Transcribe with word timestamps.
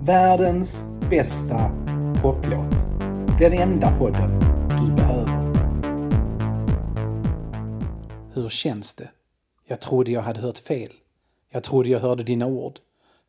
Världens 0.00 0.84
bästa 1.10 1.70
poplåt. 2.22 2.74
Den 3.38 3.52
enda 3.52 3.96
podden 3.98 4.40
du 4.68 4.94
behöver. 4.96 5.54
Hur 8.34 8.48
känns 8.48 8.94
det? 8.94 9.10
Jag 9.66 9.80
trodde 9.80 10.10
jag 10.10 10.22
hade 10.22 10.40
hört 10.40 10.58
fel. 10.58 10.92
Jag 11.50 11.62
trodde 11.62 11.88
jag 11.88 12.00
hörde 12.00 12.22
dina 12.22 12.46
ord. 12.46 12.78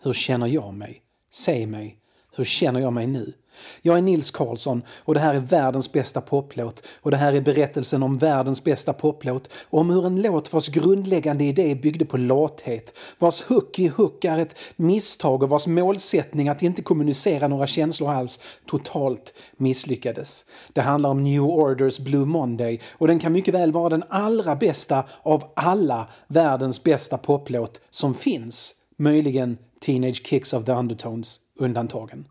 Hur 0.03 0.13
känner 0.13 0.47
jag 0.47 0.73
mig? 0.73 1.01
Säg 1.33 1.65
mig, 1.65 1.98
hur 2.39 2.45
känner 2.45 2.79
jag 2.79 2.93
mig 2.93 3.07
nu? 3.07 3.33
Jag 3.81 3.97
är 3.97 4.01
Nils 4.01 4.31
Karlsson 4.31 4.81
och 4.99 5.13
det 5.13 5.19
här 5.19 5.35
är 5.35 5.39
världens 5.39 5.91
bästa 5.91 6.21
poplåt 6.21 6.83
och 7.01 7.11
det 7.11 7.17
här 7.17 7.33
är 7.33 7.41
berättelsen 7.41 8.03
om 8.03 8.17
världens 8.17 8.63
bästa 8.63 8.93
poplåt 8.93 9.49
och 9.69 9.79
om 9.79 9.89
hur 9.89 10.05
en 10.05 10.21
låt 10.21 10.53
vars 10.53 10.69
grundläggande 10.69 11.43
idé 11.43 11.75
byggde 11.75 12.05
på 12.05 12.17
lathet, 12.17 12.97
vars 13.19 13.41
hook 13.41 13.79
i 13.79 13.87
hook 13.87 14.25
är 14.25 14.37
ett 14.37 14.55
misstag 14.75 15.43
och 15.43 15.49
vars 15.49 15.67
målsättning 15.67 16.49
att 16.49 16.63
inte 16.63 16.81
kommunicera 16.81 17.47
några 17.47 17.67
känslor 17.67 18.11
alls 18.11 18.39
totalt 18.65 19.33
misslyckades. 19.57 20.45
Det 20.73 20.81
handlar 20.81 21.09
om 21.09 21.23
New 21.23 21.43
Orders 21.43 21.99
Blue 21.99 22.25
Monday 22.25 22.79
och 22.91 23.07
den 23.07 23.19
kan 23.19 23.33
mycket 23.33 23.53
väl 23.53 23.71
vara 23.71 23.89
den 23.89 24.03
allra 24.09 24.55
bästa 24.55 25.03
av 25.23 25.43
alla 25.55 26.07
världens 26.27 26.83
bästa 26.83 27.17
poplåt 27.17 27.81
som 27.89 28.15
finns. 28.15 28.75
Möjligen 28.97 29.57
Teenage 29.79 30.27
Kicks 30.27 30.53
of 30.53 30.65
the 30.65 30.71
Undertones 30.71 31.39
undantagen. 31.59 32.25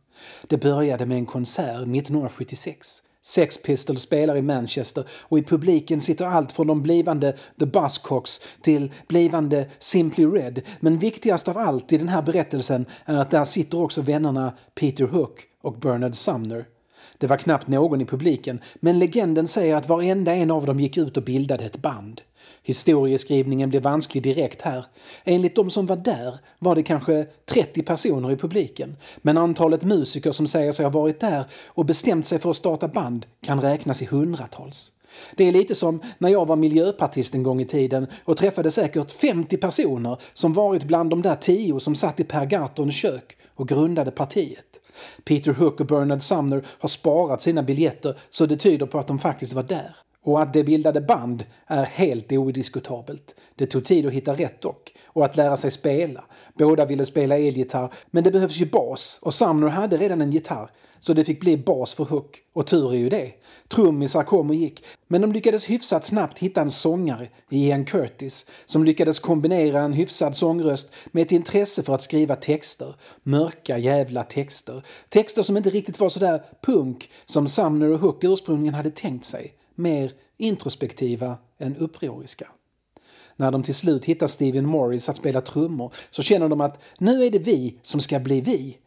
Det 0.46 0.56
började 0.56 1.06
med 1.06 1.18
en 1.18 1.26
konsert 1.26 1.80
1976. 1.80 3.02
Sex 3.22 3.62
Pistols 3.62 4.02
spelar 4.02 4.36
i 4.36 4.42
Manchester 4.42 5.04
och 5.10 5.38
i 5.38 5.42
publiken 5.42 6.00
sitter 6.00 6.24
allt 6.24 6.52
från 6.52 6.66
de 6.66 6.82
blivande 6.82 7.32
The 7.58 7.66
Buzzcocks 7.66 8.40
till 8.62 8.92
blivande 9.08 9.68
Simply 9.78 10.26
Red. 10.26 10.62
Men 10.80 10.98
viktigast 10.98 11.48
av 11.48 11.58
allt 11.58 11.92
i 11.92 11.98
den 11.98 12.08
här 12.08 12.22
berättelsen 12.22 12.86
är 13.04 13.16
att 13.16 13.30
där 13.30 13.44
sitter 13.44 13.80
också 13.80 14.02
vännerna 14.02 14.54
Peter 14.74 15.04
Hook 15.04 15.46
och 15.62 15.78
Bernard 15.78 16.14
Sumner. 16.14 16.64
Det 17.18 17.26
var 17.26 17.36
knappt 17.36 17.68
någon 17.68 18.00
i 18.00 18.04
publiken, 18.04 18.60
men 18.74 18.98
legenden 18.98 19.46
säger 19.46 19.76
att 19.76 19.88
varenda 19.88 20.34
en 20.34 20.50
av 20.50 20.66
dem 20.66 20.80
gick 20.80 20.96
ut 20.96 21.16
och 21.16 21.22
bildade 21.22 21.64
ett 21.64 21.76
band. 21.76 22.20
Historieskrivningen 22.62 23.70
blev 23.70 23.82
vansklig 23.82 24.22
direkt 24.22 24.62
här. 24.62 24.84
Enligt 25.24 25.56
de 25.56 25.70
som 25.70 25.86
var 25.86 25.96
där 25.96 26.38
var 26.58 26.74
det 26.74 26.82
kanske 26.82 27.26
30 27.44 27.82
personer 27.82 28.30
i 28.30 28.36
publiken. 28.36 28.96
Men 29.18 29.38
antalet 29.38 29.82
musiker 29.82 30.32
som 30.32 30.46
säger 30.46 30.72
sig 30.72 30.84
ha 30.84 30.90
varit 30.90 31.20
där 31.20 31.44
och 31.66 31.84
bestämt 31.84 32.26
sig 32.26 32.38
för 32.38 32.50
att 32.50 32.56
starta 32.56 32.88
band 32.88 33.26
kan 33.42 33.60
räknas 33.60 34.02
i 34.02 34.04
hundratals. 34.04 34.92
Det 35.36 35.44
är 35.44 35.52
lite 35.52 35.74
som 35.74 36.02
när 36.18 36.28
jag 36.28 36.46
var 36.46 36.56
miljöpartist 36.56 37.34
en 37.34 37.42
gång 37.42 37.60
i 37.60 37.64
tiden 37.64 38.06
och 38.24 38.36
träffade 38.36 38.70
säkert 38.70 39.10
50 39.10 39.56
personer 39.56 40.18
som 40.32 40.52
varit 40.52 40.84
bland 40.84 41.10
de 41.10 41.22
där 41.22 41.34
tio 41.34 41.80
som 41.80 41.94
satt 41.94 42.20
i 42.20 42.24
Per 42.24 42.46
Gahrtons 42.46 42.94
kök 42.94 43.36
och 43.54 43.68
grundade 43.68 44.10
partiet. 44.10 44.77
Peter 45.24 45.52
Hook 45.52 45.80
och 45.80 45.86
Bernard 45.86 46.22
Sumner 46.22 46.62
har 46.78 46.88
sparat 46.88 47.40
sina 47.40 47.62
biljetter 47.62 48.18
så 48.30 48.46
det 48.46 48.56
tyder 48.56 48.86
på 48.86 48.98
att 48.98 49.06
de 49.06 49.18
faktiskt 49.18 49.52
var 49.52 49.62
där. 49.62 49.96
Och 50.24 50.42
att 50.42 50.52
det 50.52 50.64
bildade 50.64 51.00
band 51.00 51.44
är 51.66 51.84
helt 51.84 52.32
odiskutabelt. 52.32 53.34
Det 53.54 53.66
tog 53.66 53.84
tid 53.84 54.06
att 54.06 54.12
hitta 54.12 54.32
rätt 54.32 54.60
dock. 54.60 54.94
Och 55.06 55.24
att 55.24 55.36
lära 55.36 55.56
sig 55.56 55.70
spela. 55.70 56.24
Båda 56.54 56.84
ville 56.84 57.04
spela 57.04 57.38
elgitarr, 57.38 57.92
men 58.10 58.24
det 58.24 58.30
behövs 58.30 58.56
ju 58.56 58.66
bas 58.66 59.18
och 59.22 59.34
Sumner 59.34 59.68
hade 59.68 59.96
redan 59.96 60.20
en 60.20 60.30
gitarr. 60.30 60.70
Så 61.00 61.12
det 61.12 61.24
fick 61.24 61.40
bli 61.40 61.56
bas 61.56 61.94
för 61.94 62.04
Hook. 62.04 62.42
Och 62.52 62.66
tur 62.66 62.92
är 62.92 62.96
ju 62.96 63.08
det. 63.08 63.32
Trummisar 63.68 64.22
kom 64.22 64.50
och 64.50 64.54
gick, 64.54 64.84
men 65.06 65.20
de 65.20 65.32
lyckades 65.32 65.70
hyfsat 65.70 66.04
snabbt 66.04 66.38
hitta 66.38 66.60
en 66.60 66.70
sångare 66.70 67.28
i 67.50 67.66
Ian 67.66 67.84
Curtis 67.84 68.46
som 68.66 68.84
lyckades 68.84 69.18
kombinera 69.18 69.80
en 69.80 69.92
hyfsad 69.92 70.36
sångröst 70.36 70.92
med 71.06 71.22
ett 71.22 71.32
intresse 71.32 71.82
för 71.82 71.94
att 71.94 72.02
skriva 72.02 72.36
texter. 72.36 72.94
Mörka 73.22 73.78
jävla 73.78 74.24
texter. 74.24 74.82
Texter 75.08 75.42
som 75.42 75.56
inte 75.56 75.70
riktigt 75.70 76.00
var 76.00 76.08
sådär 76.08 76.42
punk 76.62 77.10
som 77.24 77.48
Sumner 77.48 77.92
och 77.92 78.00
Hook 78.00 78.24
ursprungligen 78.24 78.74
hade 78.74 78.90
tänkt 78.90 79.24
sig 79.24 79.54
mer 79.74 80.12
introspektiva 80.36 81.36
än 81.58 81.76
upproriska. 81.76 82.48
När 83.36 83.50
de 83.50 83.62
till 83.62 83.74
slut 83.74 84.04
hittar 84.04 84.26
Steven 84.26 84.66
Morris 84.66 85.08
att 85.08 85.16
spela 85.16 85.40
trummor 85.40 85.94
så 86.10 86.22
känner 86.22 86.48
de 86.48 86.60
att 86.60 86.82
nu 86.98 87.22
är 87.24 87.30
det 87.30 87.38
vi 87.38 87.78
som 87.82 88.00
ska 88.00 88.18
bli 88.18 88.40
vi. 88.40 88.78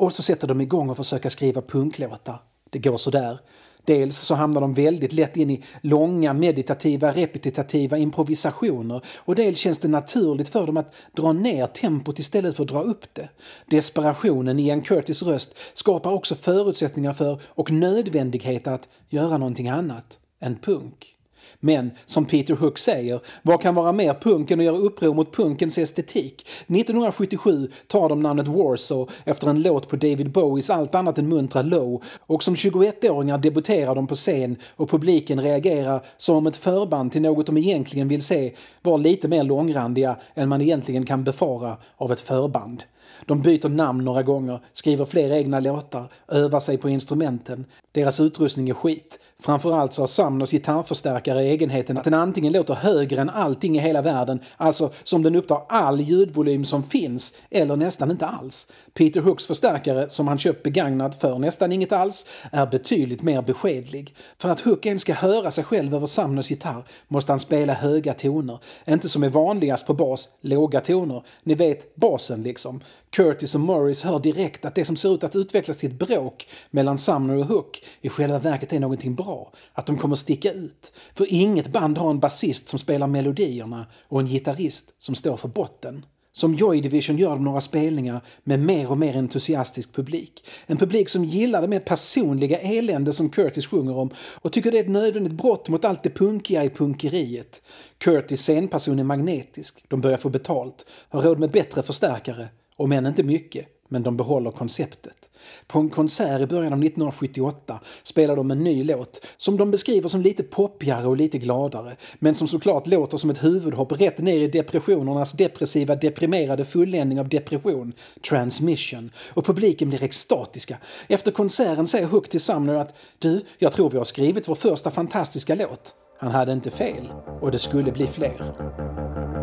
Och 0.00 0.12
så 0.12 0.22
sätter 0.22 0.48
de 0.48 0.60
igång 0.60 0.90
och 0.90 0.96
försöker 0.96 1.28
skriva 1.28 1.62
punklåtar. 1.62 2.42
Det 2.70 2.78
går 2.78 2.96
sådär. 2.96 3.38
Dels 3.84 4.18
så 4.18 4.34
hamnar 4.34 4.60
de 4.60 4.74
väldigt 4.74 5.12
lätt 5.12 5.36
in 5.36 5.50
i 5.50 5.64
långa 5.80 6.32
meditativa 6.32 7.12
repetitiva 7.12 7.98
improvisationer 7.98 9.04
och 9.16 9.34
dels 9.34 9.58
känns 9.58 9.78
det 9.78 9.88
naturligt 9.88 10.48
för 10.48 10.66
dem 10.66 10.76
att 10.76 10.94
dra 11.16 11.32
ner 11.32 11.66
tempot 11.66 12.18
istället 12.18 12.56
för 12.56 12.62
att 12.62 12.68
dra 12.68 12.82
upp 12.82 13.14
det. 13.14 13.28
Desperationen 13.66 14.58
i 14.58 14.62
Ian 14.62 14.82
Curtis 14.82 15.22
röst 15.22 15.54
skapar 15.72 16.12
också 16.12 16.34
förutsättningar 16.34 17.12
för 17.12 17.40
och 17.44 17.70
nödvändighet 17.70 18.66
att 18.66 18.88
göra 19.08 19.38
någonting 19.38 19.68
annat 19.68 20.18
än 20.40 20.56
punk. 20.56 21.19
Men 21.60 21.90
som 22.06 22.24
Peter 22.24 22.54
Hook 22.54 22.78
säger, 22.78 23.20
vad 23.42 23.60
kan 23.60 23.74
vara 23.74 23.92
mer 23.92 24.14
punk 24.14 24.50
än 24.50 24.60
att 24.60 24.66
göra 24.66 24.76
uppror 24.76 25.14
mot 25.14 25.36
punkens 25.36 25.78
estetik? 25.78 26.46
1977 26.66 27.70
tar 27.86 28.08
de 28.08 28.22
namnet 28.22 28.48
Warsaw 28.48 29.12
efter 29.24 29.50
en 29.50 29.62
låt 29.62 29.88
på 29.88 29.96
David 29.96 30.30
Bowies 30.30 30.70
allt 30.70 30.94
annat 30.94 31.18
än 31.18 31.28
muntra 31.28 31.62
Low 31.62 32.02
och 32.26 32.42
som 32.42 32.54
21-åringar 32.54 33.38
debuterar 33.38 33.94
de 33.94 34.06
på 34.06 34.14
scen 34.14 34.56
och 34.76 34.90
publiken 34.90 35.42
reagerar 35.42 36.04
som 36.16 36.36
om 36.36 36.46
ett 36.46 36.56
förband 36.56 37.12
till 37.12 37.22
något 37.22 37.46
de 37.46 37.56
egentligen 37.56 38.08
vill 38.08 38.22
se 38.22 38.52
var 38.82 38.98
lite 38.98 39.28
mer 39.28 39.44
långrandiga 39.44 40.16
än 40.34 40.48
man 40.48 40.60
egentligen 40.60 41.06
kan 41.06 41.24
befara 41.24 41.76
av 41.96 42.12
ett 42.12 42.20
förband. 42.20 42.84
De 43.26 43.42
byter 43.42 43.68
namn 43.68 44.04
några 44.04 44.22
gånger, 44.22 44.60
skriver 44.72 45.04
fler 45.04 45.32
egna 45.32 45.60
låtar, 45.60 46.12
övar 46.28 46.60
sig 46.60 46.78
på 46.78 46.88
instrumenten. 46.88 47.64
Deras 47.92 48.20
utrustning 48.20 48.68
är 48.68 48.74
skit. 48.74 49.18
Framförallt 49.40 49.94
så 49.94 50.02
har 50.02 50.06
Sumners 50.06 50.50
gitarrförstärkare 50.50 51.44
egenheten 51.44 51.98
att 51.98 52.04
den 52.04 52.14
antingen 52.14 52.52
låter 52.52 52.74
högre 52.74 53.20
än 53.20 53.30
allting 53.30 53.76
i 53.76 53.80
hela 53.80 54.02
världen, 54.02 54.40
alltså 54.56 54.90
som 55.02 55.22
den 55.22 55.36
upptar 55.36 55.62
all 55.68 56.00
ljudvolym 56.00 56.64
som 56.64 56.82
finns, 56.82 57.36
eller 57.50 57.76
nästan 57.76 58.10
inte 58.10 58.26
alls. 58.26 58.72
Peter 58.94 59.20
Hooks 59.20 59.46
förstärkare, 59.46 60.10
som 60.10 60.28
han 60.28 60.38
köpt 60.38 60.62
begagnad 60.62 61.14
för 61.14 61.38
nästan 61.38 61.72
inget 61.72 61.92
alls, 61.92 62.26
är 62.52 62.66
betydligt 62.66 63.22
mer 63.22 63.42
beskedlig. 63.42 64.14
För 64.38 64.48
att 64.48 64.60
Hook 64.60 64.86
ens 64.86 65.02
ska 65.02 65.14
höra 65.14 65.50
sig 65.50 65.64
själv 65.64 65.94
över 65.94 66.06
Sumners 66.06 66.50
gitarr 66.50 66.84
måste 67.08 67.32
han 67.32 67.40
spela 67.40 67.72
höga 67.72 68.14
toner. 68.14 68.58
Inte 68.86 69.08
som 69.08 69.22
är 69.22 69.28
vanligast 69.28 69.86
på 69.86 69.94
bas, 69.94 70.28
låga 70.40 70.80
toner. 70.80 71.22
Ni 71.42 71.54
vet, 71.54 71.94
basen 71.94 72.42
liksom. 72.42 72.80
Curtis 73.12 73.54
och 73.54 73.60
Morris 73.60 74.02
hör 74.02 74.20
direkt 74.20 74.64
att 74.64 74.74
det 74.74 74.84
som 74.84 74.96
ser 74.96 75.14
ut 75.14 75.24
att 75.24 75.36
utvecklas 75.36 75.76
till 75.76 75.90
ett 75.90 75.98
bråk 75.98 76.48
mellan 76.70 76.98
Sumner 76.98 77.36
och 77.36 77.46
Hook 77.46 77.84
i 78.00 78.08
själva 78.08 78.38
verket 78.38 78.72
är 78.72 78.80
någonting 78.80 79.14
bra. 79.14 79.52
Att 79.72 79.86
de 79.86 79.98
kommer 79.98 80.16
sticka 80.16 80.52
ut. 80.52 80.92
För 81.14 81.26
inget 81.28 81.72
band 81.72 81.98
har 81.98 82.10
en 82.10 82.20
basist 82.20 82.68
som 82.68 82.78
spelar 82.78 83.06
melodierna 83.06 83.86
och 84.08 84.20
en 84.20 84.26
gitarrist 84.26 84.94
som 84.98 85.14
står 85.14 85.36
för 85.36 85.48
botten. 85.48 86.06
Som 86.32 86.54
Joy 86.54 86.80
Division 86.80 87.16
gör 87.16 87.30
de 87.30 87.44
några 87.44 87.60
spelningar 87.60 88.20
med 88.44 88.60
mer 88.60 88.90
och 88.90 88.98
mer 88.98 89.16
entusiastisk 89.16 89.92
publik. 89.94 90.44
En 90.66 90.76
publik 90.76 91.08
som 91.08 91.24
gillar 91.24 91.62
det 91.62 91.68
mer 91.68 91.80
personliga 91.80 92.58
elände 92.58 93.12
som 93.12 93.30
Curtis 93.30 93.66
sjunger 93.66 93.96
om 93.96 94.10
och 94.34 94.52
tycker 94.52 94.70
det 94.70 94.78
är 94.78 94.82
ett 94.82 94.90
nödvändigt 94.90 95.32
brott 95.32 95.68
mot 95.68 95.84
allt 95.84 96.02
det 96.02 96.10
punkiga 96.10 96.64
i 96.64 96.70
punkeriet. 96.70 97.62
Curtis 97.98 98.40
scenperson 98.40 98.98
är 98.98 99.04
magnetisk, 99.04 99.84
de 99.88 100.00
börjar 100.00 100.18
få 100.18 100.28
betalt, 100.28 100.86
har 101.08 101.22
råd 101.22 101.38
med 101.38 101.50
bättre 101.50 101.82
förstärkare 101.82 102.48
om 102.80 102.92
än 102.92 103.06
inte 103.06 103.22
mycket, 103.22 103.66
men 103.88 104.02
de 104.02 104.16
behåller 104.16 104.50
konceptet. 104.50 105.30
På 105.66 105.78
en 105.78 105.90
konsert 105.90 106.40
i 106.40 106.46
början 106.46 106.72
av 106.72 106.78
1978 106.78 107.80
spelar 108.02 108.36
de 108.36 108.50
en 108.50 108.64
ny 108.64 108.84
låt 108.84 109.26
som 109.36 109.56
de 109.56 109.70
beskriver 109.70 110.08
som 110.08 110.20
lite 110.20 110.42
poppigare 110.42 111.06
och 111.06 111.16
lite 111.16 111.38
gladare, 111.38 111.96
men 112.18 112.34
som 112.34 112.48
såklart 112.48 112.86
låter 112.86 113.16
som 113.16 113.30
ett 113.30 113.44
huvudhopp 113.44 114.00
rätt 114.00 114.18
ner 114.18 114.40
i 114.40 114.46
depressionernas 114.46 115.32
depressiva, 115.32 115.96
deprimerade 115.96 116.64
fulländning 116.64 117.20
av 117.20 117.28
depression, 117.28 117.92
Transmission. 118.28 119.10
Och 119.34 119.44
publiken 119.44 119.88
blir 119.88 120.02
extatiska. 120.02 120.78
Efter 121.08 121.30
konserten 121.30 121.86
säger 121.86 122.06
Hook 122.06 122.28
till 122.28 122.40
Sumner 122.40 122.74
att 122.74 122.94
“Du, 123.18 123.44
jag 123.58 123.72
tror 123.72 123.90
vi 123.90 123.98
har 123.98 124.04
skrivit 124.04 124.48
vår 124.48 124.54
första 124.54 124.90
fantastiska 124.90 125.54
låt”. 125.54 125.94
Han 126.18 126.32
hade 126.32 126.52
inte 126.52 126.70
fel, 126.70 127.12
och 127.40 127.50
det 127.50 127.58
skulle 127.58 127.92
bli 127.92 128.06
fler. 128.06 129.39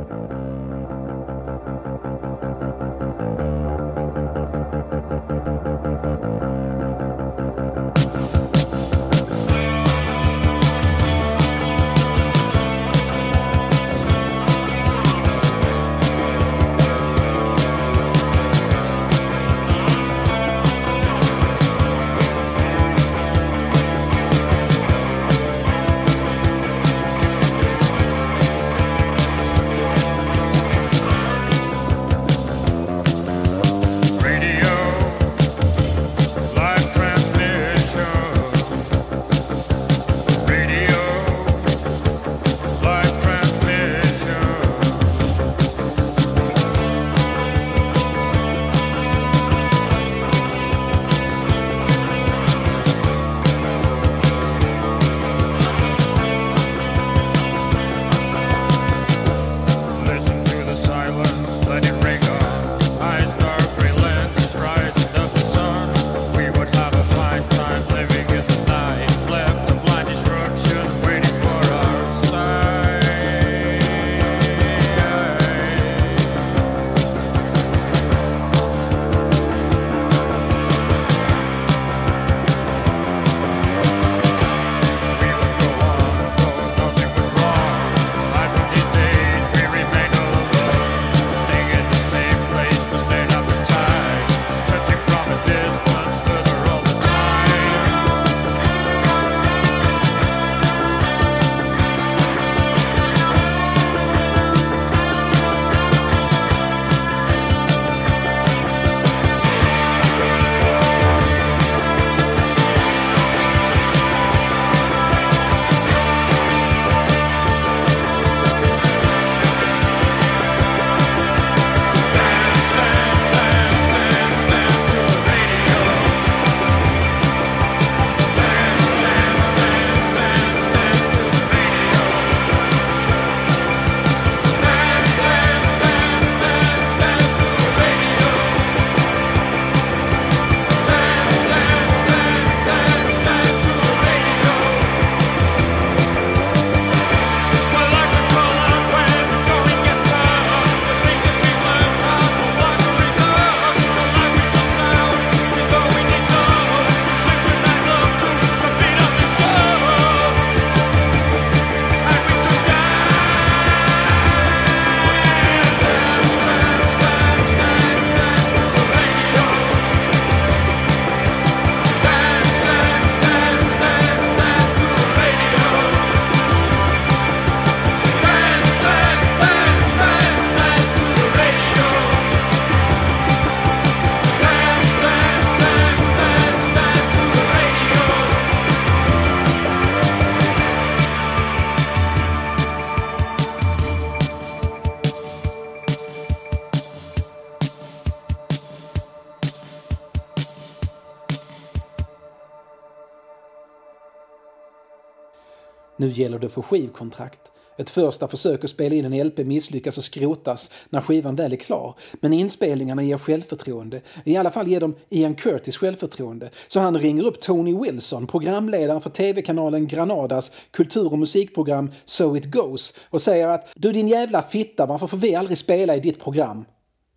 Nu 205.98 206.10
gäller 206.10 206.40
det 206.40 206.50
för 206.50 206.62
skivkontrakt. 206.62 207.40
Ett 207.78 207.90
första 207.90 208.28
försök 208.28 208.64
att 208.64 208.70
spela 208.70 208.96
in 208.96 209.14
en 209.14 209.28
LP 209.28 209.38
misslyckas 209.38 209.98
och 209.98 210.04
skrotas 210.04 210.72
när 210.90 211.02
skivan 211.02 211.36
väl 211.36 211.54
är 211.54 211.58
klar. 211.58 211.96
Men 212.14 212.34
inspelningarna 212.34 213.04
ger 213.04 213.18
självförtroende. 213.18 214.02
I 214.24 214.38
alla 214.38 214.52
fall 214.52 214.68
ger 214.68 214.80
de 214.80 214.96
Ian 215.10 215.36
Curtis 215.36 215.78
självförtroende. 215.78 216.50
Så 216.68 216.80
han 216.80 217.00
ringer 217.00 217.24
upp 217.26 217.42
Tony 217.42 217.78
Wilson, 217.78 218.28
programledaren 218.28 219.02
för 219.02 219.10
tv-kanalen 219.10 219.88
Granadas 219.88 220.52
kultur 220.72 221.12
och 221.12 221.20
musikprogram 221.20 221.92
So 222.06 222.38
It 222.38 222.46
Goes 222.46 222.94
och 223.10 223.22
säger 223.22 223.48
att 223.48 223.70
du 223.76 223.92
din 223.92 224.08
jävla 224.08 224.42
fitta, 224.42 224.86
varför 224.86 225.08
får 225.08 225.18
vi 225.18 225.36
aldrig 225.36 225.58
spela 225.58 225.96
i 225.96 226.00
ditt 226.00 226.20
program? 226.20 226.66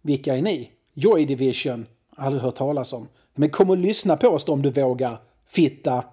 Vilka 0.03 0.37
är 0.37 0.43
ni? 0.43 0.71
Joy 0.95 1.25
Division? 1.25 1.87
Aldrig 2.17 2.43
hört 2.43 2.57
talas 2.57 2.93
om. 2.93 3.09
Men 3.35 3.51
kom 3.51 3.71
och 3.71 3.77
lyssna 3.77 4.17
på 4.17 4.29
oss 4.29 4.45
då 4.45 4.53
om 4.53 4.63
du 4.63 4.71
vågar. 4.71 5.21
Fitta! 5.49 6.05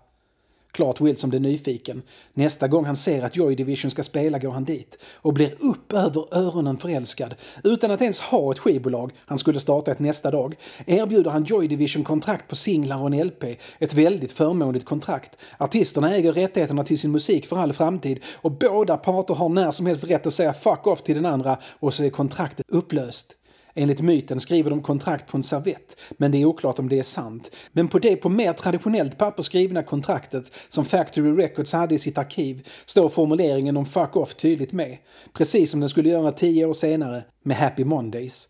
Klart 0.72 1.02
Wilson 1.02 1.30
blir 1.30 1.40
nyfiken. 1.40 2.02
Nästa 2.34 2.68
gång 2.68 2.86
han 2.86 2.96
ser 2.96 3.24
att 3.24 3.36
Joy 3.36 3.56
Division 3.56 3.92
ska 3.92 4.04
spela 4.04 4.40
går 4.40 4.52
han 4.52 4.64
dit 4.64 4.98
och 5.16 5.34
blir 5.34 5.54
upp 5.60 5.94
över 5.94 6.38
öronen 6.38 6.78
förälskad. 6.78 7.36
Utan 7.64 7.92
att 7.92 8.02
ens 8.02 8.20
ha 8.20 8.52
ett 8.52 8.60
skivbolag, 8.60 9.12
han 9.26 9.38
skulle 9.38 9.60
starta 9.60 9.92
ett 9.92 10.00
nästa 10.00 10.32
dag, 10.32 10.56
erbjuder 10.86 11.32
han 11.32 11.44
Joy 11.44 11.68
Division 11.68 12.04
kontrakt 12.04 12.48
på 12.48 12.56
singlar 12.56 13.02
och 13.02 13.08
en 13.08 13.28
LP. 13.28 13.44
Ett 13.80 13.94
väldigt 13.94 14.32
förmånligt 14.32 14.86
kontrakt. 14.86 15.32
Artisterna 15.58 16.16
äger 16.16 16.34
rättigheterna 16.34 16.84
till 16.84 17.00
sin 17.00 17.12
musik 17.12 17.46
för 17.46 17.58
all 17.58 17.74
framtid 17.74 18.20
och 18.36 18.52
båda 18.52 18.98
parter 18.98 19.34
har 19.34 19.50
när 19.50 19.72
som 19.72 19.86
helst 19.86 20.04
rätt 20.04 20.28
att 20.28 20.34
säga 20.34 20.54
fuck 20.54 20.88
off 20.88 21.02
till 21.02 21.16
den 21.16 21.26
andra 21.26 21.58
och 21.80 21.94
så 21.94 22.04
är 22.04 22.10
kontraktet 22.10 22.66
upplöst. 22.70 23.36
Enligt 23.80 24.02
myten 24.02 24.40
skriver 24.40 24.70
de 24.70 24.82
kontrakt 24.82 25.28
på 25.28 25.38
en 25.38 25.44
servett, 25.44 25.98
men 26.18 26.32
det 26.32 26.42
är 26.42 26.46
oklart 26.46 26.80
om 26.80 26.90
det 26.90 27.00
är 27.00 27.04
sant. 27.04 27.52
Men 27.72 27.88
på 27.88 28.00
det 28.00 28.16
på 28.16 28.30
mer 28.30 28.54
traditionellt 28.54 29.18
papper 29.18 29.44
skrivna 29.44 29.84
kontraktet 29.84 30.52
som 30.70 30.86
Factory 30.86 31.32
Records 31.32 31.74
hade 31.74 31.96
i 31.96 32.00
sitt 32.00 32.18
arkiv 32.18 32.68
står 32.86 33.10
formuleringen 33.10 33.78
om 33.78 33.86
fuck 33.86 34.16
off 34.16 34.36
tydligt 34.36 34.72
med. 34.72 34.98
Precis 35.34 35.72
som 35.72 35.80
den 35.80 35.90
skulle 35.90 36.10
göra 36.10 36.32
tio 36.32 36.66
år 36.66 36.74
senare 36.74 37.24
med 37.44 37.58
Happy 37.58 37.84
Mondays. 37.84 38.48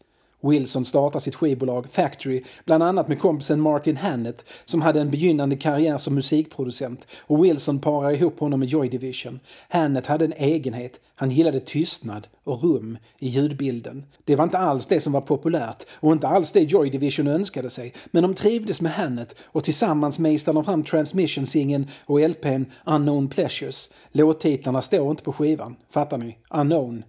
Wilson 0.50 0.86
startar 0.86 1.20
sitt 1.20 1.36
skivbolag 1.36 1.88
Factory, 1.92 2.44
bland 2.66 2.84
annat 2.84 3.08
med 3.08 3.20
kompisen 3.20 3.62
Martin 3.62 3.98
Hannett 3.98 4.46
som 4.66 4.82
hade 4.82 5.02
en 5.02 5.12
begynnande 5.12 5.56
karriär 5.56 5.98
som 5.98 6.16
musikproducent 6.16 7.08
och 7.22 7.46
Wilson 7.46 7.80
parar 7.80 8.12
ihop 8.12 8.40
honom 8.40 8.60
med 8.60 8.70
Joy 8.70 8.90
Division. 8.90 9.40
Hannett 9.70 10.06
hade 10.06 10.26
en 10.26 10.34
egenhet, 10.34 11.00
han 11.16 11.32
gillade 11.32 11.60
tystnad 11.60 12.28
och 12.44 12.64
rum 12.64 12.98
i 13.20 13.28
ljudbilden. 13.28 14.06
Det 14.26 14.36
var 14.36 14.44
inte 14.44 14.58
alls 14.58 14.86
det 14.86 15.00
som 15.00 15.14
var 15.14 15.22
populärt 15.22 15.86
och 15.94 16.12
inte 16.12 16.28
alls 16.28 16.52
det 16.52 16.64
Joy 16.64 16.90
Division 16.90 17.28
önskade 17.28 17.70
sig, 17.70 17.94
men 18.12 18.24
de 18.24 18.36
trivdes 18.36 18.82
med 18.82 18.92
Hannett 18.92 19.36
och 19.42 19.64
tillsammans 19.64 20.20
mejslade 20.20 20.58
de 20.58 20.66
fram 20.66 20.84
Transmission-singeln 20.84 21.88
och 22.06 22.30
LPn 22.30 22.66
Unknown 22.86 23.28
Pleasures. 23.28 23.90
Låttitlarna 24.12 24.82
står 24.82 25.12
inte 25.12 25.24
på 25.24 25.34
skivan, 25.34 25.76
fattar 25.90 26.18
ni? 26.18 26.38
Unknown. 26.50 27.04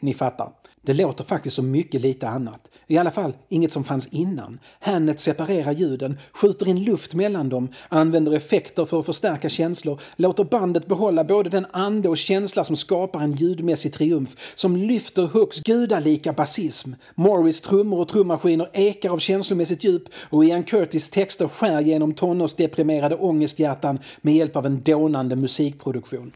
Ni 0.00 0.14
fattar. 0.14 0.52
Det 0.82 0.94
låter 0.94 1.24
faktiskt 1.24 1.56
som 1.56 1.70
mycket 1.70 2.00
lite 2.00 2.28
annat. 2.28 2.68
I 2.86 2.98
alla 2.98 3.10
fall 3.10 3.32
inget 3.48 3.72
som 3.72 3.84
fanns 3.84 4.06
innan. 4.06 4.58
Hannet 4.80 5.20
separerar 5.20 5.72
ljuden, 5.72 6.18
skjuter 6.32 6.68
in 6.68 6.84
luft 6.84 7.14
mellan 7.14 7.48
dem, 7.48 7.68
använder 7.88 8.32
effekter 8.32 8.84
för 8.84 9.00
att 9.00 9.06
förstärka 9.06 9.48
känslor, 9.48 10.00
låter 10.16 10.44
bandet 10.44 10.86
behålla 10.86 11.24
både 11.24 11.50
den 11.50 11.66
ande 11.70 12.08
och 12.08 12.18
känsla 12.18 12.64
som 12.64 12.76
skapar 12.76 13.20
en 13.20 13.32
ljudmässig 13.32 13.92
triumf, 13.92 14.54
som 14.54 14.76
lyfter 14.76 15.26
Hooks 15.26 15.60
gudalika 15.60 16.32
basism. 16.32 16.92
Morris 17.14 17.60
trummor 17.60 18.00
och 18.00 18.08
trummaskiner 18.08 18.70
ekar 18.72 19.10
av 19.10 19.18
känslomässigt 19.18 19.84
djup 19.84 20.02
och 20.30 20.44
Ian 20.44 20.62
Curtis 20.62 21.10
texter 21.10 21.48
skär 21.48 21.80
genom 21.80 22.14
tonårsdeprimerade 22.14 23.14
ångesthjärtan 23.14 23.98
med 24.20 24.34
hjälp 24.34 24.56
av 24.56 24.66
en 24.66 24.80
dånande 24.80 25.36
musikproduktion. 25.36 26.32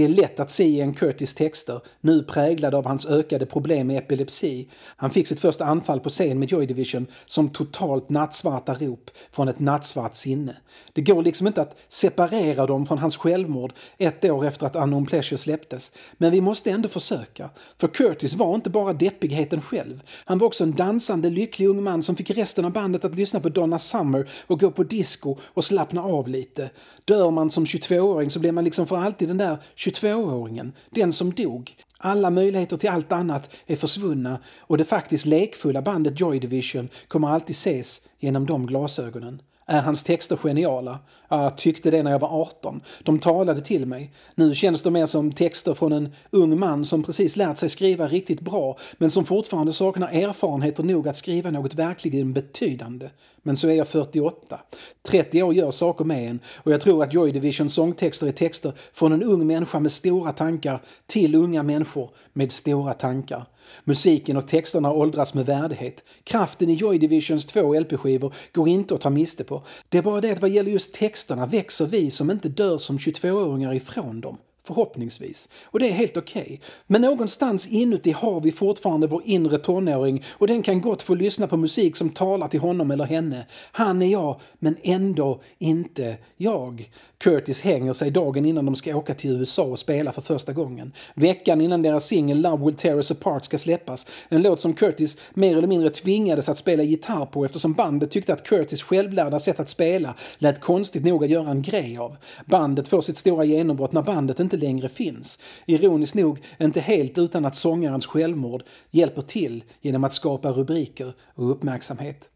Det 0.00 0.04
är 0.04 0.08
lätt 0.08 0.40
att 0.40 0.50
se 0.50 0.64
i 0.64 0.80
en 0.80 0.94
Curtis 0.94 1.34
texter, 1.34 1.80
nu 2.00 2.22
präglade 2.22 2.76
av 2.76 2.86
hans 2.86 3.06
ökade 3.06 3.46
problem 3.46 3.86
med 3.86 3.98
epilepsi. 3.98 4.68
Han 4.96 5.10
fick 5.10 5.26
sitt 5.26 5.40
första 5.40 5.64
anfall 5.64 6.00
på 6.00 6.08
scen 6.08 6.38
med 6.38 6.50
Joy 6.50 6.66
Division 6.66 7.06
som 7.26 7.48
totalt 7.48 8.08
nattsvarta 8.08 8.74
rop 8.74 9.10
från 9.32 9.48
ett 9.48 9.58
nattsvart 9.58 10.14
sinne. 10.14 10.56
Det 10.92 11.02
går 11.02 11.22
liksom 11.22 11.46
inte 11.46 11.62
att 11.62 11.76
separera 11.88 12.66
dem 12.66 12.86
från 12.86 12.98
hans 12.98 13.16
självmord 13.16 13.72
ett 13.98 14.24
år 14.24 14.46
efter 14.46 14.66
att 14.66 14.76
Unknown 14.76 15.06
Pleasure 15.06 15.38
släpptes. 15.38 15.92
Men 16.12 16.32
vi 16.32 16.40
måste 16.40 16.70
ändå 16.70 16.88
försöka. 16.88 17.50
För 17.78 17.88
Curtis 17.88 18.34
var 18.34 18.54
inte 18.54 18.70
bara 18.70 18.92
deppigheten 18.92 19.62
själv. 19.62 20.02
Han 20.24 20.38
var 20.38 20.46
också 20.46 20.64
en 20.64 20.72
dansande, 20.72 21.30
lycklig 21.30 21.66
ung 21.66 21.82
man 21.82 22.02
som 22.02 22.16
fick 22.16 22.30
resten 22.30 22.64
av 22.64 22.72
bandet 22.72 23.04
att 23.04 23.14
lyssna 23.14 23.40
på 23.40 23.48
Donna 23.48 23.78
Summer 23.78 24.28
och 24.46 24.60
gå 24.60 24.70
på 24.70 24.84
disco 24.84 25.36
och 25.44 25.64
slappna 25.64 26.02
av 26.02 26.28
lite. 26.28 26.70
Dör 27.04 27.30
man 27.30 27.50
som 27.50 27.64
22-åring 27.64 28.30
så 28.30 28.38
blir 28.38 28.52
man 28.52 28.64
liksom 28.64 28.86
för 28.86 28.96
alltid 28.96 29.28
den 29.28 29.38
där 29.38 29.58
22-åringen, 29.90 30.72
den 30.90 31.12
som 31.12 31.32
dog. 31.32 31.76
Alla 31.98 32.30
möjligheter 32.30 32.76
till 32.76 32.90
allt 32.90 33.12
annat 33.12 33.50
är 33.66 33.76
försvunna 33.76 34.38
och 34.58 34.78
det 34.78 34.84
faktiskt 34.84 35.26
lekfulla 35.26 35.82
bandet 35.82 36.20
Joy 36.20 36.38
Division 36.38 36.88
kommer 37.08 37.28
alltid 37.28 37.54
ses 37.54 38.00
genom 38.18 38.46
de 38.46 38.66
glasögonen. 38.66 39.42
Är 39.70 39.80
hans 39.80 40.04
texter 40.04 40.36
geniala? 40.36 40.98
Jag 41.28 41.56
tyckte 41.58 41.90
det 41.90 42.02
när 42.02 42.10
jag 42.10 42.18
var 42.18 42.40
18. 42.40 42.80
De 43.02 43.18
talade 43.18 43.60
till 43.60 43.86
mig. 43.86 44.12
Nu 44.34 44.54
känns 44.54 44.82
de 44.82 44.92
mer 44.92 45.06
som 45.06 45.32
texter 45.32 45.74
från 45.74 45.92
en 45.92 46.08
ung 46.30 46.58
man 46.58 46.84
som 46.84 47.02
precis 47.02 47.36
lärt 47.36 47.58
sig 47.58 47.68
skriva 47.68 48.06
riktigt 48.06 48.40
bra 48.40 48.78
men 48.98 49.10
som 49.10 49.24
fortfarande 49.24 49.72
saknar 49.72 50.08
erfarenheter 50.08 50.82
nog 50.82 51.08
att 51.08 51.16
skriva 51.16 51.50
något 51.50 51.74
verkligen 51.74 52.32
betydande. 52.32 53.10
Men 53.42 53.56
så 53.56 53.68
är 53.68 53.72
jag 53.74 53.88
48. 53.88 54.60
30 55.02 55.42
år 55.42 55.54
gör 55.54 55.70
saker 55.70 56.04
med 56.04 56.30
en 56.30 56.40
och 56.56 56.72
jag 56.72 56.80
tror 56.80 57.02
att 57.02 57.14
Joy 57.14 57.32
Divisions 57.32 57.74
sångtexter 57.74 58.26
är 58.26 58.32
texter 58.32 58.72
från 58.92 59.12
en 59.12 59.22
ung 59.22 59.46
människa 59.46 59.80
med 59.80 59.92
stora 59.92 60.32
tankar 60.32 60.82
till 61.06 61.34
unga 61.34 61.62
människor 61.62 62.10
med 62.32 62.52
stora 62.52 62.92
tankar. 62.92 63.46
Musiken 63.84 64.36
och 64.36 64.48
texterna 64.48 64.92
åldras 64.92 65.34
med 65.34 65.46
värdighet. 65.46 66.04
Kraften 66.24 66.70
i 66.70 66.74
Joy 66.74 66.98
Divisions 66.98 67.46
två 67.46 67.80
LP-skivor 67.80 68.34
går 68.52 68.68
inte 68.68 68.94
att 68.94 69.00
ta 69.00 69.10
miste 69.10 69.44
på. 69.44 69.62
Det 69.88 69.98
är 69.98 70.02
bara 70.02 70.20
det 70.20 70.32
att 70.32 70.40
vad 70.40 70.50
gäller 70.50 70.70
just 70.70 70.94
texterna 70.94 71.46
växer 71.46 71.86
vi 71.86 72.10
som 72.10 72.30
inte 72.30 72.48
dör 72.48 72.78
som 72.78 72.98
22-åringar 72.98 73.74
ifrån 73.74 74.20
dem. 74.20 74.36
Förhoppningsvis. 74.74 75.48
Och 75.64 75.80
det 75.80 75.88
är 75.88 75.92
helt 75.92 76.16
okej. 76.16 76.42
Okay. 76.42 76.58
Men 76.86 77.02
någonstans 77.02 77.68
inuti 77.68 78.10
har 78.10 78.40
vi 78.40 78.52
fortfarande 78.52 79.06
vår 79.06 79.22
inre 79.24 79.58
tonåring 79.58 80.24
och 80.30 80.46
den 80.46 80.62
kan 80.62 80.80
gott 80.80 81.02
få 81.02 81.14
lyssna 81.14 81.46
på 81.46 81.56
musik 81.56 81.96
som 81.96 82.10
talar 82.10 82.48
till 82.48 82.60
honom 82.60 82.90
eller 82.90 83.04
henne. 83.04 83.46
Han 83.72 84.02
är 84.02 84.06
jag, 84.06 84.40
men 84.58 84.76
ändå 84.82 85.40
inte 85.58 86.16
jag. 86.36 86.90
Curtis 87.18 87.60
hänger 87.60 87.92
sig 87.92 88.10
dagen 88.10 88.44
innan 88.44 88.66
de 88.66 88.74
ska 88.74 88.96
åka 88.96 89.14
till 89.14 89.30
USA 89.30 89.62
och 89.62 89.78
spela 89.78 90.12
för 90.12 90.22
första 90.22 90.52
gången. 90.52 90.92
Veckan 91.14 91.60
innan 91.60 91.82
deras 91.82 92.06
singel 92.06 92.40
Love 92.40 92.64
Will 92.64 92.74
Tear 92.74 92.96
Us 92.96 93.10
Apart 93.10 93.44
ska 93.44 93.58
släppas. 93.58 94.06
En 94.28 94.42
låt 94.42 94.60
som 94.60 94.74
Curtis 94.74 95.16
mer 95.34 95.56
eller 95.56 95.68
mindre 95.68 95.90
tvingades 95.90 96.48
att 96.48 96.58
spela 96.58 96.82
gitarr 96.82 97.26
på 97.26 97.44
eftersom 97.44 97.72
bandet 97.72 98.10
tyckte 98.10 98.32
att 98.32 98.44
Curtis 98.44 98.82
självlärda 98.82 99.38
sätt 99.38 99.60
att 99.60 99.68
spela 99.68 100.14
lät 100.38 100.60
konstigt 100.60 101.04
nog 101.04 101.24
att 101.24 101.30
göra 101.30 101.50
en 101.50 101.62
grej 101.62 101.98
av. 101.98 102.16
Bandet 102.46 102.88
får 102.88 103.00
sitt 103.00 103.18
stora 103.18 103.44
genombrott 103.44 103.92
när 103.92 104.02
bandet 104.02 104.40
inte 104.40 104.56
längre 104.60 104.88
finns. 104.88 105.38
Ironiskt 105.66 106.14
nog 106.14 106.38
inte 106.60 106.80
helt 106.80 107.18
utan 107.18 107.44
att 107.44 107.56
sångarens 107.56 108.06
självmord 108.06 108.62
hjälper 108.90 109.22
till 109.22 109.64
genom 109.80 110.04
att 110.04 110.12
skapa 110.12 110.52
rubriker 110.52 111.14
och 111.34 111.50
uppmärksamhet. 111.50 112.28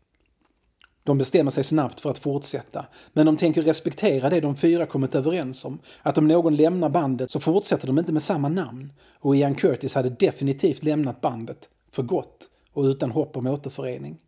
De 1.05 1.19
bestämmer 1.19 1.51
sig 1.51 1.65
snabbt 1.65 2.01
för 2.01 2.11
att 2.11 2.19
fortsätta, 2.19 2.87
men 3.13 3.27
de 3.27 3.37
tänker 3.37 3.63
respektera 3.63 4.31
det 4.31 4.41
de 4.41 4.57
fyra 4.57 4.87
kommit 4.87 5.15
överens 5.15 5.65
om. 5.65 5.79
Att 6.03 6.19
om 6.19 6.29
någon 6.29 6.57
lämnar 6.57 6.89
bandet 6.89 7.31
så 7.31 7.41
fortsätter 7.41 7.87
de 7.87 7.99
inte 7.99 8.13
med 8.13 8.23
samma 8.23 8.49
namn. 8.49 8.93
Och 9.19 9.37
Ian 9.37 9.55
Curtis 9.55 9.95
hade 9.95 10.11
definitivt 10.11 10.85
lämnat 10.85 11.21
bandet, 11.21 11.69
för 11.93 12.03
gott 12.03 12.51
och 12.73 12.85
utan 12.85 13.11
hopp 13.11 13.37
om 13.37 13.47
återförening. 13.47 14.19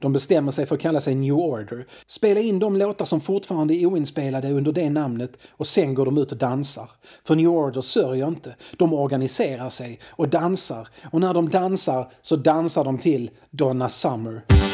De 0.00 0.12
bestämmer 0.12 0.52
sig 0.52 0.66
för 0.66 0.74
att 0.74 0.80
kalla 0.80 1.00
sig 1.00 1.14
New 1.14 1.34
Order, 1.34 1.86
spela 2.06 2.40
in 2.40 2.58
de 2.58 2.76
låtar 2.76 3.04
som 3.04 3.20
fortfarande 3.20 3.74
är 3.74 3.86
oinspelade 3.86 4.52
under 4.52 4.72
det 4.72 4.90
namnet 4.90 5.38
och 5.50 5.66
sen 5.66 5.94
går 5.94 6.04
de 6.04 6.18
ut 6.18 6.32
och 6.32 6.38
dansar. 6.38 6.90
För 7.24 7.36
New 7.36 7.48
Order 7.48 7.80
sörjer 7.80 8.28
inte, 8.28 8.54
de 8.78 8.92
organiserar 8.92 9.70
sig 9.70 10.00
och 10.06 10.28
dansar 10.28 10.88
och 11.10 11.20
när 11.20 11.34
de 11.34 11.48
dansar 11.48 12.12
så 12.22 12.36
dansar 12.36 12.84
de 12.84 12.98
till 12.98 13.30
Donna 13.50 13.88
Summer. 13.88 14.69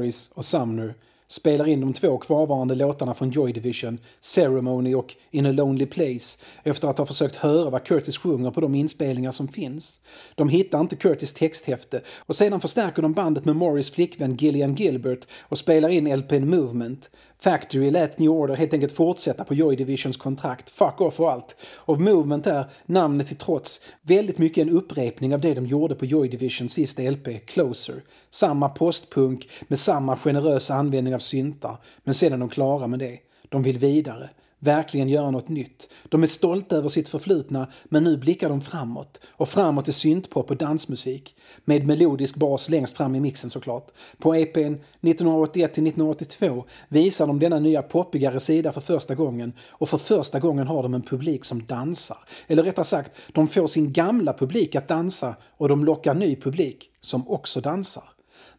Morris 0.00 0.30
och 0.34 0.44
Sumner 0.44 0.94
spelar 1.28 1.68
in 1.68 1.80
de 1.80 1.92
två 1.92 2.18
kvarvarande 2.18 2.74
låtarna 2.74 3.14
från 3.14 3.30
Joy 3.30 3.52
Division, 3.52 3.98
Ceremony 4.20 4.94
och 4.94 5.14
In 5.30 5.46
a 5.46 5.52
Lonely 5.52 5.86
Place, 5.86 6.38
efter 6.62 6.88
att 6.88 6.98
ha 6.98 7.06
försökt 7.06 7.36
höra 7.36 7.70
vad 7.70 7.84
Curtis 7.84 8.18
sjunger 8.18 8.50
på 8.50 8.60
de 8.60 8.74
inspelningar 8.74 9.30
som 9.30 9.48
finns. 9.48 10.00
De 10.34 10.48
hittar 10.48 10.80
inte 10.80 10.96
Curtis 10.96 11.32
texthäfte 11.32 12.00
och 12.18 12.36
sedan 12.36 12.60
förstärker 12.60 13.02
de 13.02 13.12
bandet 13.12 13.44
med 13.44 13.56
Morris 13.56 13.90
flickvän 13.90 14.36
Gillian 14.36 14.74
Gilbert 14.74 15.26
och 15.40 15.58
spelar 15.58 15.88
in 15.88 16.16
LPn 16.16 16.50
Movement. 16.50 17.10
Factory 17.42 17.90
lät 17.90 18.18
New 18.18 18.30
Order 18.30 18.54
helt 18.54 18.72
enkelt 18.72 18.92
fortsätta 18.92 19.44
på 19.44 19.54
Joy 19.54 19.76
Divisions 19.76 20.16
kontrakt, 20.16 20.70
fuck 20.70 21.00
off 21.00 21.20
och 21.20 21.32
allt. 21.32 21.56
Och 21.76 22.00
Movement 22.00 22.46
är, 22.46 22.70
namnet 22.86 23.28
till 23.28 23.36
trots, 23.36 23.80
väldigt 24.02 24.38
mycket 24.38 24.62
en 24.62 24.70
upprepning 24.76 25.34
av 25.34 25.40
det 25.40 25.54
de 25.54 25.66
gjorde 25.66 25.94
på 25.94 26.06
Joy 26.06 26.28
Divisions 26.28 26.72
sista 26.72 27.02
LP, 27.02 27.46
Closer. 27.46 28.02
Samma 28.30 28.68
postpunk 28.68 29.48
med 29.68 29.78
samma 29.78 30.16
generösa 30.16 30.74
användning 30.74 31.14
av 31.14 31.18
syntar, 31.18 31.76
men 32.04 32.14
sen 32.14 32.32
är 32.32 32.38
de 32.38 32.48
klara 32.48 32.86
med 32.86 32.98
det. 32.98 33.18
De 33.48 33.62
vill 33.62 33.78
vidare 33.78 34.30
verkligen 34.60 35.08
göra 35.08 35.30
något 35.30 35.48
nytt. 35.48 35.88
De 36.08 36.22
är 36.22 36.26
stolta 36.26 36.76
över 36.76 36.88
sitt 36.88 37.08
förflutna, 37.08 37.68
men 37.84 38.04
nu 38.04 38.16
blickar 38.16 38.48
de 38.48 38.60
framåt. 38.60 39.20
Och 39.30 39.48
framåt 39.48 39.88
är 39.88 39.92
syntpop 39.92 40.50
och 40.50 40.56
dansmusik. 40.56 41.36
Med 41.64 41.86
melodisk 41.86 42.36
bas 42.36 42.68
längst 42.68 42.96
fram 42.96 43.14
i 43.14 43.20
mixen 43.20 43.50
såklart. 43.50 43.90
På 44.18 44.34
EPn 44.34 44.74
1981-1982 45.00 46.64
visar 46.88 47.26
de 47.26 47.38
denna 47.38 47.58
nya 47.58 47.82
poppigare 47.82 48.40
sida 48.40 48.72
för 48.72 48.80
första 48.80 49.14
gången. 49.14 49.52
Och 49.68 49.88
för 49.88 49.98
första 49.98 50.38
gången 50.38 50.66
har 50.66 50.82
de 50.82 50.94
en 50.94 51.02
publik 51.02 51.44
som 51.44 51.66
dansar. 51.66 52.18
Eller 52.46 52.62
rättare 52.62 52.84
sagt, 52.84 53.12
de 53.32 53.48
får 53.48 53.66
sin 53.66 53.92
gamla 53.92 54.32
publik 54.32 54.74
att 54.74 54.88
dansa 54.88 55.36
och 55.56 55.68
de 55.68 55.84
lockar 55.84 56.14
ny 56.14 56.36
publik 56.36 56.90
som 57.00 57.28
också 57.28 57.60
dansar 57.60 58.04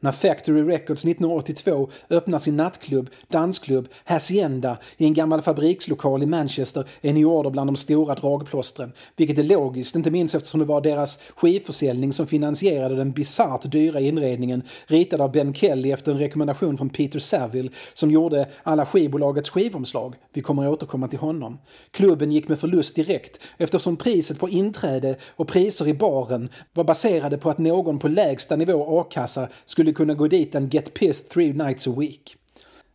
när 0.02 0.12
Factory 0.12 0.64
Records 0.64 1.06
1982 1.06 1.90
öppnar 2.10 2.40
sin 2.40 2.58
nattklubb, 2.58 3.10
dansklubb, 3.28 3.88
Hacienda 4.04 4.78
i 4.98 5.06
en 5.06 5.14
gammal 5.14 5.42
fabrikslokal 5.42 6.24
i 6.24 6.26
Manchester 6.26 6.86
är 7.02 7.14
New 7.14 7.28
Order 7.28 7.50
bland 7.50 7.68
de 7.68 7.76
stora 7.76 8.16
dragplåstren. 8.16 8.92
Vilket 9.16 9.38
är 9.38 9.44
logiskt, 9.44 9.96
inte 9.96 10.12
minst 10.12 10.36
eftersom 10.36 10.60
det 10.60 10.66
var 10.66 10.82
deras 10.82 11.20
skivförsäljning 11.36 12.14
som 12.14 12.28
finansierade 12.28 12.96
den 12.96 13.12
bisarrt 13.12 13.72
dyra 13.72 14.00
inredningen 14.00 14.64
ritad 14.88 15.22
av 15.22 15.32
Ben 15.32 15.54
Kelly 15.54 15.92
efter 15.92 16.12
en 16.12 16.20
rekommendation 16.20 16.78
från 16.78 16.90
Peter 16.90 17.20
Saville 17.20 17.70
som 17.94 18.12
gjorde 18.12 18.50
alla 18.64 18.86
skivbolagets 18.86 19.50
skivomslag. 19.50 20.16
Vi 20.34 20.42
kommer 20.42 20.64
att 20.64 20.74
återkomma 20.74 21.08
till 21.08 21.20
honom. 21.20 21.60
Klubben 21.92 22.32
gick 22.32 22.48
med 22.48 22.60
förlust 22.60 22.96
direkt 22.96 23.40
eftersom 23.58 23.98
priset 23.98 24.40
på 24.40 24.50
inträde 24.50 25.16
och 25.36 25.48
priser 25.48 25.88
i 25.88 25.94
baren 25.94 26.50
var 26.74 26.84
baserade 26.84 27.38
på 27.38 27.50
att 27.50 27.58
någon 27.58 28.00
på 28.00 28.08
lägsta 28.08 28.56
nivå 28.56 29.00
a-kassa 29.00 29.48
skulle 29.66 29.91
skulle 29.92 30.06
kunna 30.06 30.14
gå 30.14 30.28
dit 30.28 30.56
and 30.56 30.74
get 30.74 30.94
pissed 30.94 31.30
three 31.30 31.54
nights 31.54 31.88
a 31.88 31.94
week. 31.98 32.36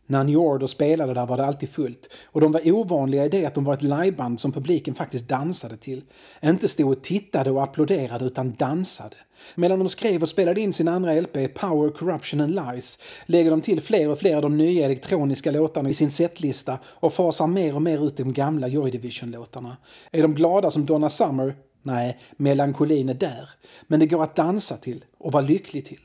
När 0.09 0.23
New 0.23 0.37
Order 0.37 0.67
spelade 0.67 1.13
där 1.13 1.25
var 1.25 1.37
det 1.37 1.45
alltid 1.45 1.69
fullt 1.69 2.09
och 2.25 2.41
de 2.41 2.51
var 2.51 2.71
ovanliga 2.71 3.25
i 3.25 3.29
det 3.29 3.45
att 3.45 3.55
de 3.55 3.63
var 3.63 3.73
ett 3.73 3.81
liveband 3.81 4.39
som 4.39 4.51
publiken 4.51 4.95
faktiskt 4.95 5.27
dansade 5.27 5.77
till. 5.77 6.01
Inte 6.43 6.67
stod 6.67 6.91
och 6.91 7.03
tittade 7.03 7.51
och 7.51 7.63
applåderade 7.63 8.25
utan 8.25 8.53
dansade. 8.53 9.15
Medan 9.55 9.79
de 9.79 9.89
skrev 9.89 10.21
och 10.21 10.29
spelade 10.29 10.61
in 10.61 10.73
sin 10.73 10.87
andra 10.87 11.21
LP 11.21 11.53
Power, 11.53 11.89
Corruption 11.89 12.41
and 12.41 12.55
Lies 12.55 12.99
lägger 13.25 13.51
de 13.51 13.61
till 13.61 13.81
fler 13.81 14.09
och 14.09 14.19
fler 14.19 14.35
av 14.35 14.41
de 14.41 14.57
nya 14.57 14.85
elektroniska 14.85 15.51
låtarna 15.51 15.89
i 15.89 15.93
sin 15.93 16.11
setlista 16.11 16.79
och 16.85 17.13
fasar 17.13 17.47
mer 17.47 17.75
och 17.75 17.81
mer 17.81 18.07
ut 18.07 18.17
de 18.17 18.33
gamla 18.33 18.67
Joy 18.67 18.91
Division-låtarna. 18.91 19.77
Är 20.11 20.21
de 20.21 20.35
glada 20.35 20.71
som 20.71 20.85
Donna 20.85 21.09
Summer? 21.09 21.55
Nej, 21.83 22.17
melankolin 22.37 23.09
är 23.09 23.13
där. 23.13 23.49
Men 23.87 23.99
det 23.99 24.05
går 24.05 24.23
att 24.23 24.35
dansa 24.35 24.77
till 24.77 25.05
och 25.17 25.31
vara 25.31 25.43
lycklig 25.43 25.85
till. 25.85 25.99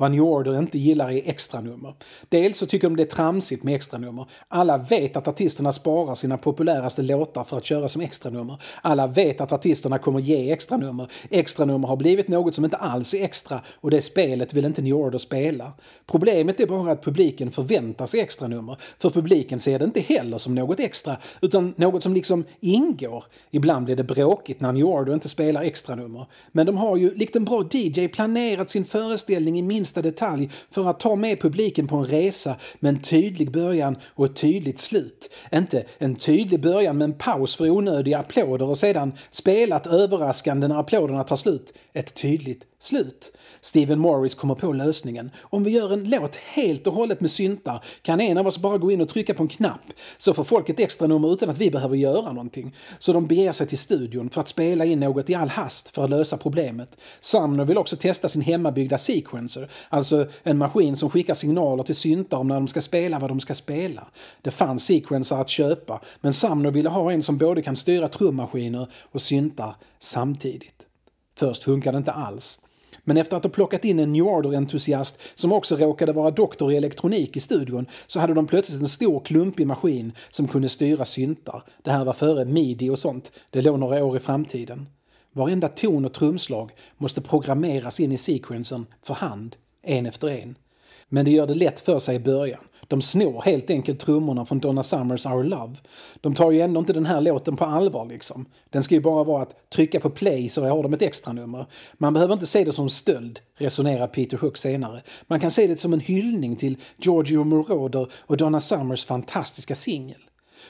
Vad 0.00 0.10
New 0.10 0.22
Order 0.22 0.58
inte 0.58 0.78
gillar 0.78 1.10
är 1.10 1.28
extranummer. 1.28 1.94
Dels 2.28 2.58
så 2.58 2.66
tycker 2.66 2.88
de 2.88 2.96
det 2.96 3.02
är 3.02 3.06
tramsigt 3.06 3.62
med 3.62 3.74
extranummer. 3.74 4.26
Alla 4.48 4.78
vet 4.78 5.16
att 5.16 5.28
artisterna 5.28 5.72
sparar 5.72 6.14
sina 6.14 6.38
populäraste 6.38 7.02
låtar 7.02 7.44
för 7.44 7.56
att 7.56 7.64
köra 7.64 7.88
som 7.88 8.02
extranummer. 8.02 8.62
Alla 8.82 9.06
vet 9.06 9.40
att 9.40 9.52
artisterna 9.52 9.98
kommer 9.98 10.20
ge 10.20 10.52
extranummer. 10.52 11.08
Extranummer 11.30 11.88
har 11.88 11.96
blivit 11.96 12.28
något 12.28 12.54
som 12.54 12.64
inte 12.64 12.76
alls 12.76 13.14
är 13.14 13.24
extra 13.24 13.60
och 13.74 13.90
det 13.90 14.02
spelet 14.02 14.54
vill 14.54 14.64
inte 14.64 14.82
New 14.82 14.94
Order 14.94 15.18
spela. 15.18 15.72
Problemet 16.06 16.60
är 16.60 16.66
bara 16.66 16.92
att 16.92 17.04
publiken 17.04 17.50
förväntar 17.50 18.06
sig 18.06 18.20
extranummer. 18.20 18.76
För 18.98 19.10
publiken 19.10 19.60
ser 19.60 19.78
det 19.78 19.84
inte 19.84 20.00
heller 20.00 20.38
som 20.38 20.54
något 20.54 20.80
extra 20.80 21.16
utan 21.40 21.74
något 21.76 22.02
som 22.02 22.14
liksom 22.14 22.44
ingår. 22.60 23.24
Ibland 23.50 23.84
blir 23.84 23.96
det 23.96 24.04
bråkigt 24.04 24.60
när 24.60 24.72
New 24.72 24.86
Order 24.86 25.14
inte 25.14 25.28
spelar 25.28 25.62
extranummer. 25.62 26.26
Men 26.52 26.66
de 26.66 26.76
har 26.76 26.96
ju, 26.96 27.14
likt 27.14 27.36
en 27.36 27.44
bra 27.44 27.64
DJ, 27.70 28.08
planerat 28.08 28.70
sin 28.70 28.84
föreställning 28.84 29.58
i 29.58 29.62
minst 29.62 29.87
minsta 29.88 30.02
detalj 30.02 30.50
för 30.70 30.90
att 30.90 31.00
ta 31.00 31.16
med 31.16 31.40
publiken 31.40 31.86
på 31.86 31.96
en 31.96 32.04
resa 32.04 32.56
med 32.80 32.88
en 32.94 33.02
tydlig 33.02 33.50
början 33.50 33.96
och 34.16 34.24
ett 34.24 34.36
tydligt 34.36 34.78
slut. 34.78 35.30
Inte 35.52 35.84
en 35.98 36.16
tydlig 36.16 36.60
början 36.60 36.98
med 36.98 37.04
en 37.04 37.18
paus 37.18 37.56
för 37.56 37.70
onödiga 37.70 38.18
applåder 38.18 38.68
och 38.68 38.78
sedan 38.78 39.12
spelat 39.30 39.86
överraskande 39.86 40.68
när 40.68 40.80
applåderna 40.80 41.24
tar 41.24 41.36
slut. 41.36 41.72
Ett 41.92 42.14
tydligt 42.14 42.64
slut. 42.78 43.32
Steven 43.60 43.98
Morris 43.98 44.34
kommer 44.34 44.54
på 44.54 44.72
lösningen. 44.72 45.30
Om 45.42 45.64
vi 45.64 45.70
gör 45.70 45.92
en 45.92 46.10
låt 46.10 46.36
helt 46.36 46.86
och 46.86 46.92
hållet 46.92 47.20
med 47.20 47.30
syntar 47.30 47.84
kan 48.02 48.20
en 48.20 48.38
av 48.38 48.46
oss 48.46 48.58
bara 48.58 48.78
gå 48.78 48.90
in 48.90 49.00
och 49.00 49.08
trycka 49.08 49.34
på 49.34 49.42
en 49.42 49.48
knapp 49.48 49.80
så 50.18 50.34
får 50.34 50.44
folk 50.44 50.68
ett 50.68 50.80
extra 50.80 51.06
nummer 51.06 51.32
utan 51.32 51.50
att 51.50 51.58
vi 51.58 51.70
behöver 51.70 51.96
göra 51.96 52.32
någonting. 52.32 52.74
Så 52.98 53.12
de 53.12 53.26
beger 53.26 53.52
sig 53.52 53.66
till 53.66 53.78
studion 53.78 54.30
för 54.30 54.40
att 54.40 54.48
spela 54.48 54.84
in 54.84 55.00
något 55.00 55.30
i 55.30 55.34
all 55.34 55.48
hast 55.48 55.90
för 55.90 56.04
att 56.04 56.10
lösa 56.10 56.36
problemet. 56.36 56.96
Sumner 57.20 57.64
vill 57.64 57.78
också 57.78 57.96
testa 57.96 58.28
sin 58.28 58.42
hemmabyggda 58.42 58.98
sequencer, 58.98 59.70
alltså 59.88 60.26
en 60.42 60.58
maskin 60.58 60.96
som 60.96 61.10
skickar 61.10 61.34
signaler 61.34 61.82
till 61.82 61.96
syntar 61.96 62.38
om 62.38 62.48
när 62.48 62.54
de 62.54 62.68
ska 62.68 62.80
spela 62.80 63.18
vad 63.18 63.30
de 63.30 63.40
ska 63.40 63.54
spela. 63.54 64.08
Det 64.42 64.50
fanns 64.50 64.84
sequencer 64.84 65.36
att 65.36 65.48
köpa, 65.48 66.00
men 66.20 66.34
Sumner 66.34 66.70
ville 66.70 66.88
ha 66.88 67.12
en 67.12 67.22
som 67.22 67.38
både 67.38 67.62
kan 67.62 67.76
styra 67.76 68.08
trummaskiner 68.08 68.92
och 69.12 69.22
syntar 69.22 69.76
samtidigt. 69.98 70.74
Först 71.38 71.64
funkade 71.64 71.96
det 71.96 71.98
inte 71.98 72.12
alls. 72.12 72.60
Men 73.08 73.16
efter 73.16 73.36
att 73.36 73.42
ha 73.42 73.50
plockat 73.50 73.84
in 73.84 73.98
en 73.98 74.12
New 74.12 74.26
Order-entusiast 74.26 75.18
som 75.34 75.52
också 75.52 75.76
råkade 75.76 76.12
vara 76.12 76.30
doktor 76.30 76.72
i 76.72 76.76
elektronik 76.76 77.36
i 77.36 77.40
studion 77.40 77.86
så 78.06 78.20
hade 78.20 78.34
de 78.34 78.46
plötsligt 78.46 78.80
en 78.80 78.88
stor 78.88 79.20
klumpig 79.20 79.66
maskin 79.66 80.12
som 80.30 80.48
kunde 80.48 80.68
styra 80.68 81.04
syntar. 81.04 81.62
Det 81.82 81.90
här 81.90 82.04
var 82.04 82.12
före 82.12 82.44
midi 82.44 82.90
och 82.90 82.98
sånt. 82.98 83.32
Det 83.50 83.62
låg 83.62 83.78
några 83.78 84.04
år 84.04 84.16
i 84.16 84.20
framtiden. 84.20 84.86
Varenda 85.32 85.68
ton 85.68 86.04
och 86.04 86.12
trumslag 86.12 86.70
måste 86.96 87.20
programmeras 87.20 88.00
in 88.00 88.12
i 88.12 88.18
sequensen 88.18 88.86
för 89.02 89.14
hand, 89.14 89.56
en 89.82 90.06
efter 90.06 90.28
en. 90.28 90.54
Men 91.08 91.24
det 91.24 91.30
gör 91.30 91.46
det 91.46 91.54
lätt 91.54 91.80
för 91.80 91.98
sig 91.98 92.16
i 92.16 92.20
början. 92.20 92.64
De 92.88 93.02
snor 93.02 93.42
helt 93.42 93.70
enkelt 93.70 94.00
trummorna 94.00 94.44
från 94.44 94.58
Donna 94.58 94.82
Summers 94.82 95.26
Our 95.26 95.44
Love. 95.44 95.76
De 96.20 96.34
tar 96.34 96.50
ju 96.50 96.60
ändå 96.60 96.80
inte 96.80 96.92
den 96.92 97.06
här 97.06 97.20
låten 97.20 97.56
på 97.56 97.64
allvar 97.64 98.06
liksom. 98.06 98.46
Den 98.70 98.82
ska 98.82 98.94
ju 98.94 99.00
bara 99.00 99.24
vara 99.24 99.42
att 99.42 99.70
trycka 99.70 100.00
på 100.00 100.10
play 100.10 100.48
så 100.48 100.68
har 100.68 100.82
de 100.82 100.92
ett 100.92 101.02
extra 101.02 101.32
nummer. 101.32 101.66
Man 101.98 102.14
behöver 102.14 102.34
inte 102.34 102.46
se 102.46 102.64
det 102.64 102.72
som 102.72 102.88
stöld, 102.88 103.40
resonerar 103.54 104.06
Peter 104.06 104.36
Hook 104.36 104.56
senare. 104.56 105.02
Man 105.26 105.40
kan 105.40 105.50
se 105.50 105.66
det 105.66 105.80
som 105.80 105.92
en 105.92 106.00
hyllning 106.00 106.56
till 106.56 106.76
Giorgio 106.96 107.44
Moroder 107.44 108.12
och 108.16 108.36
Donna 108.36 108.60
Summers 108.60 109.04
fantastiska 109.04 109.74
singel. 109.74 110.27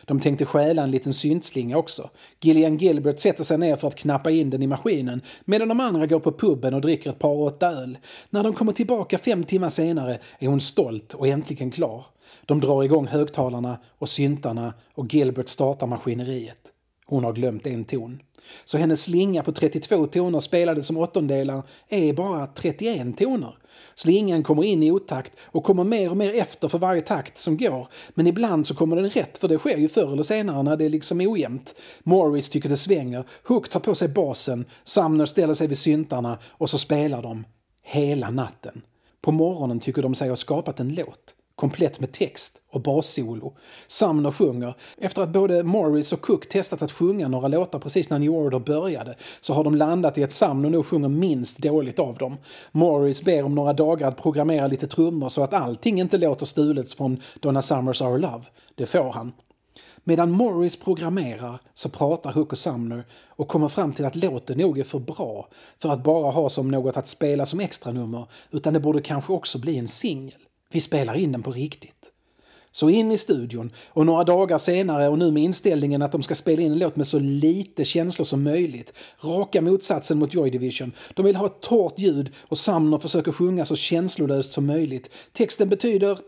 De 0.09 0.21
tänkte 0.21 0.47
stjäla 0.47 0.83
en 0.83 0.91
liten 0.91 1.15
syntslinga 1.15 1.79
också. 1.79 2.11
Gillian 2.41 2.77
Gilbert 2.77 3.19
sätter 3.19 3.45
sig 3.45 3.59
ner 3.59 3.77
för 3.77 3.89
att 3.89 3.95
knappa 3.95 4.31
in 4.31 4.51
den 4.51 4.63
i 4.63 4.67
maskinen 4.67 5.23
medan 5.45 5.69
de 5.69 5.81
andra 5.81 6.07
går 6.07 6.21
på 6.21 6.33
puben 6.33 6.75
och 6.75 6.81
dricker 6.81 7.11
ett 7.11 7.19
par 7.19 7.35
åtta 7.35 7.69
öl. 7.69 7.99
När 8.31 8.45
de 8.45 8.55
kommer 8.55 8.73
tillbaka 8.73 9.19
fem 9.19 9.45
timmar 9.45 9.69
senare 9.69 10.19
är 10.39 10.49
hon 10.49 10.61
stolt 10.61 11.15
och 11.15 11.27
äntligen 11.29 11.71
klar. 11.71 12.07
De 12.47 12.61
drar 12.61 12.83
igång 12.83 13.07
högtalarna 13.07 13.79
och 13.99 14.09
syntarna 14.09 14.75
och 14.95 15.15
Gilbert 15.15 15.49
startar 15.49 15.87
maskineriet. 15.87 16.61
Hon 17.07 17.25
har 17.25 17.33
glömt 17.33 17.67
en 17.67 17.85
ton. 17.85 18.23
Så 18.65 18.79
hennes 18.79 19.03
slinga 19.03 19.43
på 19.43 19.53
32 19.53 20.07
toner 20.07 20.41
spelade 20.41 20.83
som 20.83 20.97
åttondelar 20.97 21.63
är 21.89 22.13
bara 22.13 22.47
31 22.47 23.19
toner. 23.19 23.59
Slingan 23.95 24.43
kommer 24.43 24.65
in 24.65 24.83
i 24.83 24.91
otakt 24.91 25.33
och 25.43 25.65
kommer 25.65 25.85
mer 25.85 26.11
och 26.11 26.17
mer 26.17 26.35
efter 26.35 26.69
för 26.69 26.79
varje 26.79 27.01
takt 27.01 27.39
som 27.39 27.57
går. 27.57 27.89
Men 28.11 28.27
ibland 28.27 28.67
så 28.67 28.75
kommer 28.75 28.97
den 28.97 29.11
rätt, 29.11 29.39
för 29.39 29.49
det 29.49 29.59
sker 29.59 29.77
ju 29.77 29.89
förr 29.89 30.13
eller 30.13 30.23
senare 30.23 30.63
när 30.63 30.77
det 30.77 30.85
är 30.85 30.89
liksom 30.89 31.21
ojämnt. 31.21 31.75
Morris 32.03 32.51
tycker 32.51 32.69
det 32.69 32.77
svänger, 32.77 33.25
Hook 33.45 33.69
tar 33.69 33.81
på 33.81 33.95
sig 33.95 34.09
basen, 34.09 34.65
Sumner 34.85 35.27
ställer 35.27 35.55
sig 35.55 35.67
vid 35.67 35.79
syntarna 35.79 36.39
och 36.45 36.71
så 36.71 36.79
spelar 36.79 37.23
de 37.23 37.45
hela 37.83 38.31
natten. 38.31 38.83
På 39.21 39.33
morgonen 39.33 39.81
tycker 39.81 40.03
de 40.03 40.15
sig 40.15 40.29
ha 40.29 40.37
skapat 40.37 40.81
en 40.81 40.95
låt 40.95 41.35
komplett 41.59 42.01
med 42.01 42.13
text 42.13 42.61
och 42.71 42.83
bassolo. 42.83 43.57
Sumner 43.87 44.33
sjunger. 44.33 44.75
Efter 44.99 45.23
att 45.23 45.29
både 45.29 45.63
Morris 45.63 46.13
och 46.13 46.21
Cook 46.21 46.49
testat 46.49 46.83
att 46.83 46.93
sjunga 46.93 47.29
några 47.29 47.49
låtar 47.49 47.79
precis 47.79 48.11
när 48.11 48.19
New 48.19 48.31
Order 48.31 48.59
började 48.59 49.15
så 49.41 49.55
har 49.55 49.65
de 49.65 49.75
landat 49.75 50.19
i 50.19 50.25
att 50.25 50.33
Sumner 50.33 50.71
nog 50.71 50.87
sjunger 50.87 51.09
minst 51.09 51.59
dåligt 51.59 51.99
av 51.99 52.17
dem. 52.17 52.37
Morris 52.73 53.23
ber 53.23 53.43
om 53.43 53.55
några 53.55 53.73
dagar 53.73 54.09
att 54.09 54.23
programmera 54.23 54.67
lite 54.67 54.87
trummor 54.87 55.29
så 55.29 55.43
att 55.43 55.55
allting 55.55 56.01
inte 56.01 56.19
låter 56.19 56.47
stulet 56.47 56.93
från 56.93 57.21
Donna 57.41 57.63
Summers 57.63 58.03
Our 58.03 58.19
Love. 58.19 58.45
Det 58.75 58.87
får 58.87 59.13
han. 59.13 59.33
Medan 60.05 60.31
Morris 60.31 60.77
programmerar 60.77 61.59
så 61.75 61.89
pratar 61.89 62.33
Hook 62.33 62.53
och 62.53 62.59
Sumner 62.59 63.05
och 63.29 63.49
kommer 63.49 63.69
fram 63.69 63.93
till 63.93 64.05
att 64.05 64.17
låten 64.17 64.59
nog 64.59 64.79
är 64.79 64.85
för 64.85 64.99
bra 64.99 65.49
för 65.83 65.89
att 65.89 66.03
bara 66.03 66.31
ha 66.31 66.49
som 66.49 66.71
något 66.71 66.97
att 66.97 67.09
spela 67.09 67.47
som 67.47 67.61
extranummer 67.61 68.27
utan 68.51 68.73
det 68.75 68.81
borde 68.81 69.01
kanske 69.01 69.33
också 69.33 69.59
bli 69.59 69.79
en 69.79 69.89
singel. 69.89 70.41
Vi 70.73 70.81
spelar 70.81 71.15
in 71.15 71.33
den 71.33 71.43
på 71.43 71.53
riktigt. 71.53 71.99
Så 72.73 72.91
in 72.91 73.13
i 73.13 73.19
studion 73.19 73.71
och 73.89 74.07
några 74.07 74.25
dagar 74.25 74.59
senare 74.59 75.09
och 75.09 75.19
nu 75.19 75.31
med 75.31 75.43
inställningen 75.43 76.03
att 76.03 76.13
de 76.13 76.23
ska 76.23 76.35
spela 76.35 76.63
in 76.63 76.73
en 76.73 76.79
låt 76.79 76.97
med 76.97 77.07
så 77.07 77.19
lite 77.19 77.85
känslor 77.85 78.25
som 78.25 78.43
möjligt. 78.43 78.93
Raka 79.21 79.61
motsatsen 79.61 80.19
mot 80.19 80.35
Joy 80.35 80.51
Division. 80.51 80.93
De 81.15 81.25
vill 81.25 81.37
ha 81.37 81.47
ett 81.47 81.61
torrt 81.61 81.99
ljud 81.99 82.31
och 82.41 82.59
Sumner 82.59 82.99
försöker 82.99 83.33
sjunga 83.33 83.65
så 83.65 83.77
känslolöst 83.77 84.53
som 84.53 84.67
möjligt. 84.67 85.11
Texten 85.33 85.69
betyder 85.69 86.19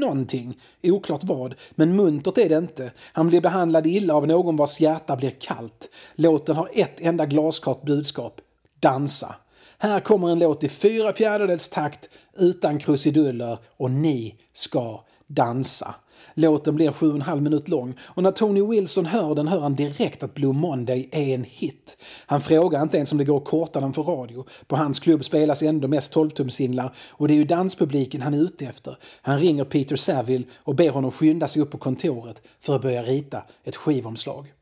någonting, 0.00 0.60
oklart 0.82 1.24
vad, 1.24 1.54
men 1.70 1.96
muntert 1.96 2.38
är 2.38 2.48
det 2.48 2.58
inte. 2.58 2.90
Han 2.98 3.28
blir 3.28 3.40
behandlad 3.40 3.86
illa 3.86 4.14
av 4.14 4.26
någon 4.26 4.56
vars 4.56 4.80
hjärta 4.80 5.16
blir 5.16 5.30
kallt. 5.30 5.88
Låten 6.14 6.56
har 6.56 6.68
ett 6.72 7.00
enda 7.00 7.26
glasklart 7.26 7.82
budskap. 7.82 8.40
Dansa. 8.80 9.34
Här 9.80 10.00
kommer 10.00 10.28
en 10.28 10.38
låt 10.38 10.64
i 10.64 10.68
fyra 10.68 11.12
fjärdedels 11.12 11.68
takt 11.68 12.08
utan 12.38 12.78
krusiduller 12.78 13.58
och 13.76 13.90
ni 13.90 14.34
ska 14.52 15.04
dansa. 15.26 15.94
Låten 16.34 16.74
blir 16.74 16.92
sju 16.92 17.08
och 17.08 17.14
en 17.14 17.22
halv 17.22 17.42
minut 17.42 17.68
lång 17.68 17.94
och 18.00 18.22
när 18.22 18.30
Tony 18.30 18.62
Wilson 18.62 19.06
hör 19.06 19.34
den 19.34 19.48
hör 19.48 19.60
han 19.60 19.74
direkt 19.74 20.22
att 20.22 20.34
Blue 20.34 20.52
Monday 20.52 21.08
är 21.12 21.34
en 21.34 21.44
hit. 21.44 21.96
Han 22.26 22.40
frågar 22.40 22.82
inte 22.82 22.96
ens 22.96 23.12
om 23.12 23.18
det 23.18 23.24
går 23.24 23.36
att 23.36 23.44
korta 23.44 23.80
den 23.80 23.92
för 23.92 24.02
radio. 24.02 24.46
På 24.66 24.76
hans 24.76 25.00
klubb 25.00 25.24
spelas 25.24 25.62
ändå 25.62 25.88
mest 25.88 26.14
12-tumsinglar 26.14 26.90
och 27.10 27.28
det 27.28 27.34
är 27.34 27.38
ju 27.38 27.44
danspubliken 27.44 28.22
han 28.22 28.34
är 28.34 28.38
ute 28.38 28.66
efter. 28.66 28.98
Han 29.22 29.40
ringer 29.40 29.64
Peter 29.64 29.96
Saville 29.96 30.44
och 30.56 30.74
ber 30.74 30.90
honom 30.90 31.10
skynda 31.10 31.48
sig 31.48 31.62
upp 31.62 31.70
på 31.70 31.78
kontoret 31.78 32.42
för 32.60 32.76
att 32.76 32.82
börja 32.82 33.02
rita 33.02 33.42
ett 33.64 33.76
skivomslag. 33.76 34.52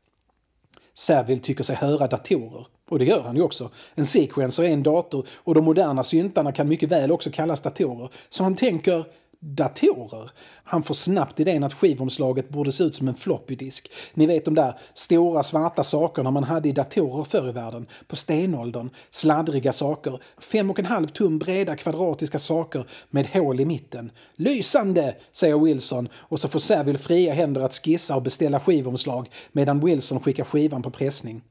Saville 0.93 1.41
tycker 1.41 1.63
sig 1.63 1.75
höra 1.75 2.07
datorer. 2.07 2.67
Och 2.89 2.99
det 2.99 3.05
gör 3.05 3.21
han 3.21 3.35
ju 3.35 3.41
också. 3.41 3.69
En 3.95 4.05
sequencer 4.05 4.63
är 4.63 4.67
en 4.67 4.83
dator 4.83 5.27
och 5.35 5.55
de 5.55 5.65
moderna 5.65 6.03
syntarna 6.03 6.51
kan 6.51 6.67
mycket 6.67 6.91
väl 6.91 7.11
också 7.11 7.29
kallas 7.31 7.61
datorer. 7.61 8.09
Så 8.29 8.43
han 8.43 8.55
tänker 8.55 9.05
datorer. 9.39 10.31
Han 10.63 10.83
får 10.83 10.95
snabbt 10.95 11.39
idén 11.39 11.63
att 11.63 11.73
skivomslaget 11.73 12.49
borde 12.49 12.71
se 12.71 12.83
ut 12.83 12.95
som 12.95 13.07
en 13.07 13.15
floppydisk. 13.15 13.91
Ni 14.13 14.25
vet 14.25 14.45
de 14.45 14.55
där 14.55 14.79
stora 14.93 15.43
svarta 15.43 15.83
sakerna 15.83 16.31
man 16.31 16.43
hade 16.43 16.69
i 16.69 16.71
datorer 16.71 17.23
förr 17.23 17.49
i 17.49 17.51
världen, 17.51 17.87
på 18.07 18.15
stenåldern. 18.15 18.89
Sladdriga 19.09 19.73
saker, 19.73 20.19
fem 20.37 20.69
och 20.69 20.79
en 20.79 20.85
halv 20.85 21.07
tum 21.07 21.39
breda 21.39 21.75
kvadratiska 21.75 22.39
saker 22.39 22.87
med 23.09 23.27
hål 23.27 23.59
i 23.59 23.65
mitten. 23.65 24.11
Lysande, 24.35 25.15
säger 25.31 25.57
Wilson 25.57 26.09
och 26.15 26.39
så 26.39 26.49
får 26.49 26.59
Saville 26.59 26.97
fria 26.97 27.33
händer 27.33 27.61
att 27.61 27.73
skissa 27.73 28.15
och 28.15 28.21
beställa 28.21 28.59
skivomslag 28.59 29.29
medan 29.51 29.79
Wilson 29.79 30.19
skickar 30.19 30.43
skivan 30.43 30.81
på 30.81 30.89
pressning. 30.89 31.41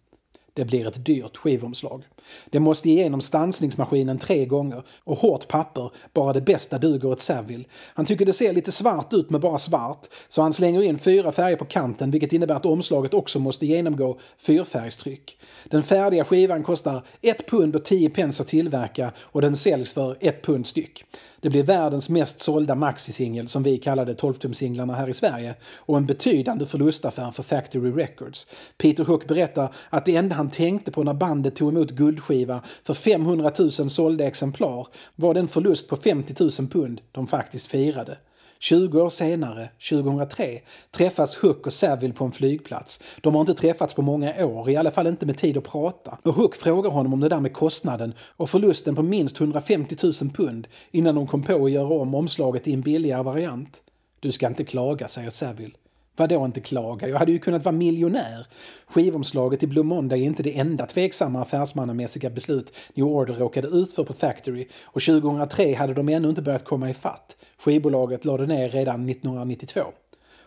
Det 0.56 0.64
blir 0.64 0.88
ett 0.88 1.04
dyrt 1.04 1.36
skivomslag. 1.36 2.02
Det 2.50 2.60
måste 2.60 2.90
igenom 2.90 3.20
stansningsmaskinen 3.20 4.18
tre 4.18 4.44
gånger 4.44 4.82
och 5.04 5.18
hårt 5.18 5.48
papper, 5.48 5.90
bara 6.12 6.32
det 6.32 6.40
bästa 6.40 6.78
duger 6.78 7.08
åt 7.08 7.20
Saville. 7.20 7.64
Han 7.94 8.06
tycker 8.06 8.26
det 8.26 8.32
ser 8.32 8.52
lite 8.52 8.72
svart 8.72 9.12
ut 9.12 9.30
med 9.30 9.40
bara 9.40 9.58
svart, 9.58 10.06
så 10.28 10.42
han 10.42 10.52
slänger 10.52 10.82
in 10.82 10.98
fyra 10.98 11.32
färger 11.32 11.56
på 11.56 11.64
kanten 11.64 12.10
vilket 12.10 12.32
innebär 12.32 12.54
att 12.54 12.66
omslaget 12.66 13.14
också 13.14 13.38
måste 13.38 13.66
genomgå 13.66 14.18
fyrfärgstryck. 14.38 15.38
Den 15.64 15.82
färdiga 15.82 16.24
skivan 16.24 16.62
kostar 16.62 17.02
1 17.22 17.46
pund 17.50 17.76
och 17.76 17.84
10 17.84 18.10
pence 18.10 18.42
att 18.42 18.48
tillverka 18.48 19.12
och 19.18 19.42
den 19.42 19.56
säljs 19.56 19.92
för 19.92 20.16
1 20.20 20.42
pund 20.42 20.66
styck. 20.66 21.04
Det 21.40 21.50
blir 21.50 21.62
världens 21.62 22.08
mest 22.08 22.40
sålda 22.40 22.74
maxisingel 22.74 23.48
som 23.48 23.62
vi 23.62 23.78
kallade 23.78 24.14
12-tumsinglarna 24.14 24.94
här 24.94 25.08
i 25.08 25.14
Sverige 25.14 25.54
och 25.76 25.96
en 25.96 26.06
betydande 26.06 26.66
förlustaffär 26.66 27.30
för 27.30 27.42
Factory 27.42 27.90
Records. 27.90 28.46
Peter 28.78 29.04
Hook 29.04 29.28
berättar 29.28 29.74
att 29.90 30.06
det 30.06 30.16
enda 30.16 30.36
han 30.36 30.50
tänkte 30.50 30.90
på 30.90 31.04
när 31.04 31.14
bandet 31.14 31.56
tog 31.56 31.72
emot 31.72 31.90
guld 31.90 32.15
guldskiva 32.16 32.62
för 32.84 32.94
500 32.94 33.52
000 33.58 33.70
sålda 33.70 34.26
exemplar 34.26 34.86
var 35.16 35.34
den 35.34 35.48
förlust 35.48 35.88
på 35.88 35.96
50 35.96 36.34
000 36.40 36.50
pund 36.68 37.00
de 37.12 37.26
faktiskt 37.26 37.66
firade. 37.66 38.18
20 38.58 39.02
år 39.02 39.10
senare, 39.10 39.68
2003, 39.90 40.44
träffas 40.90 41.36
Hook 41.36 41.66
och 41.66 41.72
Saville 41.72 42.14
på 42.14 42.24
en 42.24 42.32
flygplats. 42.32 43.00
De 43.20 43.34
har 43.34 43.40
inte 43.40 43.54
träffats 43.54 43.94
på 43.94 44.02
många 44.02 44.46
år, 44.46 44.70
i 44.70 44.76
alla 44.76 44.90
fall 44.90 45.06
inte 45.06 45.26
med 45.26 45.38
tid 45.38 45.56
att 45.56 45.64
prata. 45.64 46.18
Och 46.22 46.34
Hook 46.34 46.54
frågar 46.56 46.90
honom 46.90 47.12
om 47.12 47.20
det 47.20 47.28
där 47.28 47.40
med 47.40 47.52
kostnaden 47.52 48.14
och 48.36 48.50
förlusten 48.50 48.94
på 48.94 49.02
minst 49.02 49.40
150 49.40 49.96
000 50.02 50.12
pund 50.30 50.66
innan 50.90 51.14
de 51.14 51.26
kom 51.26 51.42
på 51.42 51.64
att 51.64 51.70
göra 51.70 52.00
om 52.00 52.14
omslaget 52.14 52.68
i 52.68 52.72
en 52.72 52.80
billigare 52.80 53.22
variant. 53.22 53.82
Du 54.20 54.32
ska 54.32 54.46
inte 54.46 54.64
klaga, 54.64 55.08
säger 55.08 55.30
Saville. 55.30 55.74
Vadå 56.16 56.44
inte 56.44 56.60
klaga? 56.60 57.08
Jag 57.08 57.18
hade 57.18 57.32
ju 57.32 57.38
kunnat 57.38 57.64
vara 57.64 57.76
miljonär. 57.76 58.46
Skivomslaget 58.86 59.62
i 59.62 59.66
Blue 59.66 59.84
Monday 59.84 60.20
är 60.20 60.24
inte 60.24 60.42
det 60.42 60.58
enda 60.58 60.86
tveksamma 60.86 61.42
affärsmannamässiga 61.42 62.30
beslut 62.30 62.76
New 62.94 63.06
Order 63.06 63.34
råkade 63.34 63.68
ut 63.68 63.92
för 63.92 64.04
på 64.04 64.12
Factory 64.12 64.68
och 64.84 65.02
2003 65.02 65.74
hade 65.74 65.94
de 65.94 66.08
ännu 66.08 66.28
inte 66.28 66.42
börjat 66.42 66.64
komma 66.64 66.90
ifatt. 66.90 67.36
Skivbolaget 67.58 68.24
lade 68.24 68.46
ner 68.46 68.68
redan 68.68 69.08
1992. 69.08 69.80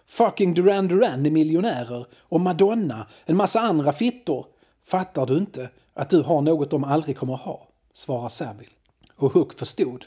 Fucking 0.07 0.53
Duran 0.53 0.87
Duran 0.87 1.25
är 1.25 1.31
miljonärer 1.31 2.05
och 2.19 2.41
Madonna, 2.41 3.07
en 3.25 3.37
massa 3.37 3.59
andra 3.59 3.93
fittor. 3.93 4.45
Fattar 4.85 5.25
du 5.25 5.37
inte 5.37 5.69
att 5.93 6.09
du 6.09 6.21
har 6.21 6.41
något 6.41 6.71
de 6.71 6.83
aldrig 6.83 7.17
kommer 7.17 7.35
ha? 7.35 7.67
Svarar 7.93 8.29
Saville. 8.29 8.71
Och 9.15 9.33
Hook 9.33 9.59
förstod. 9.59 10.05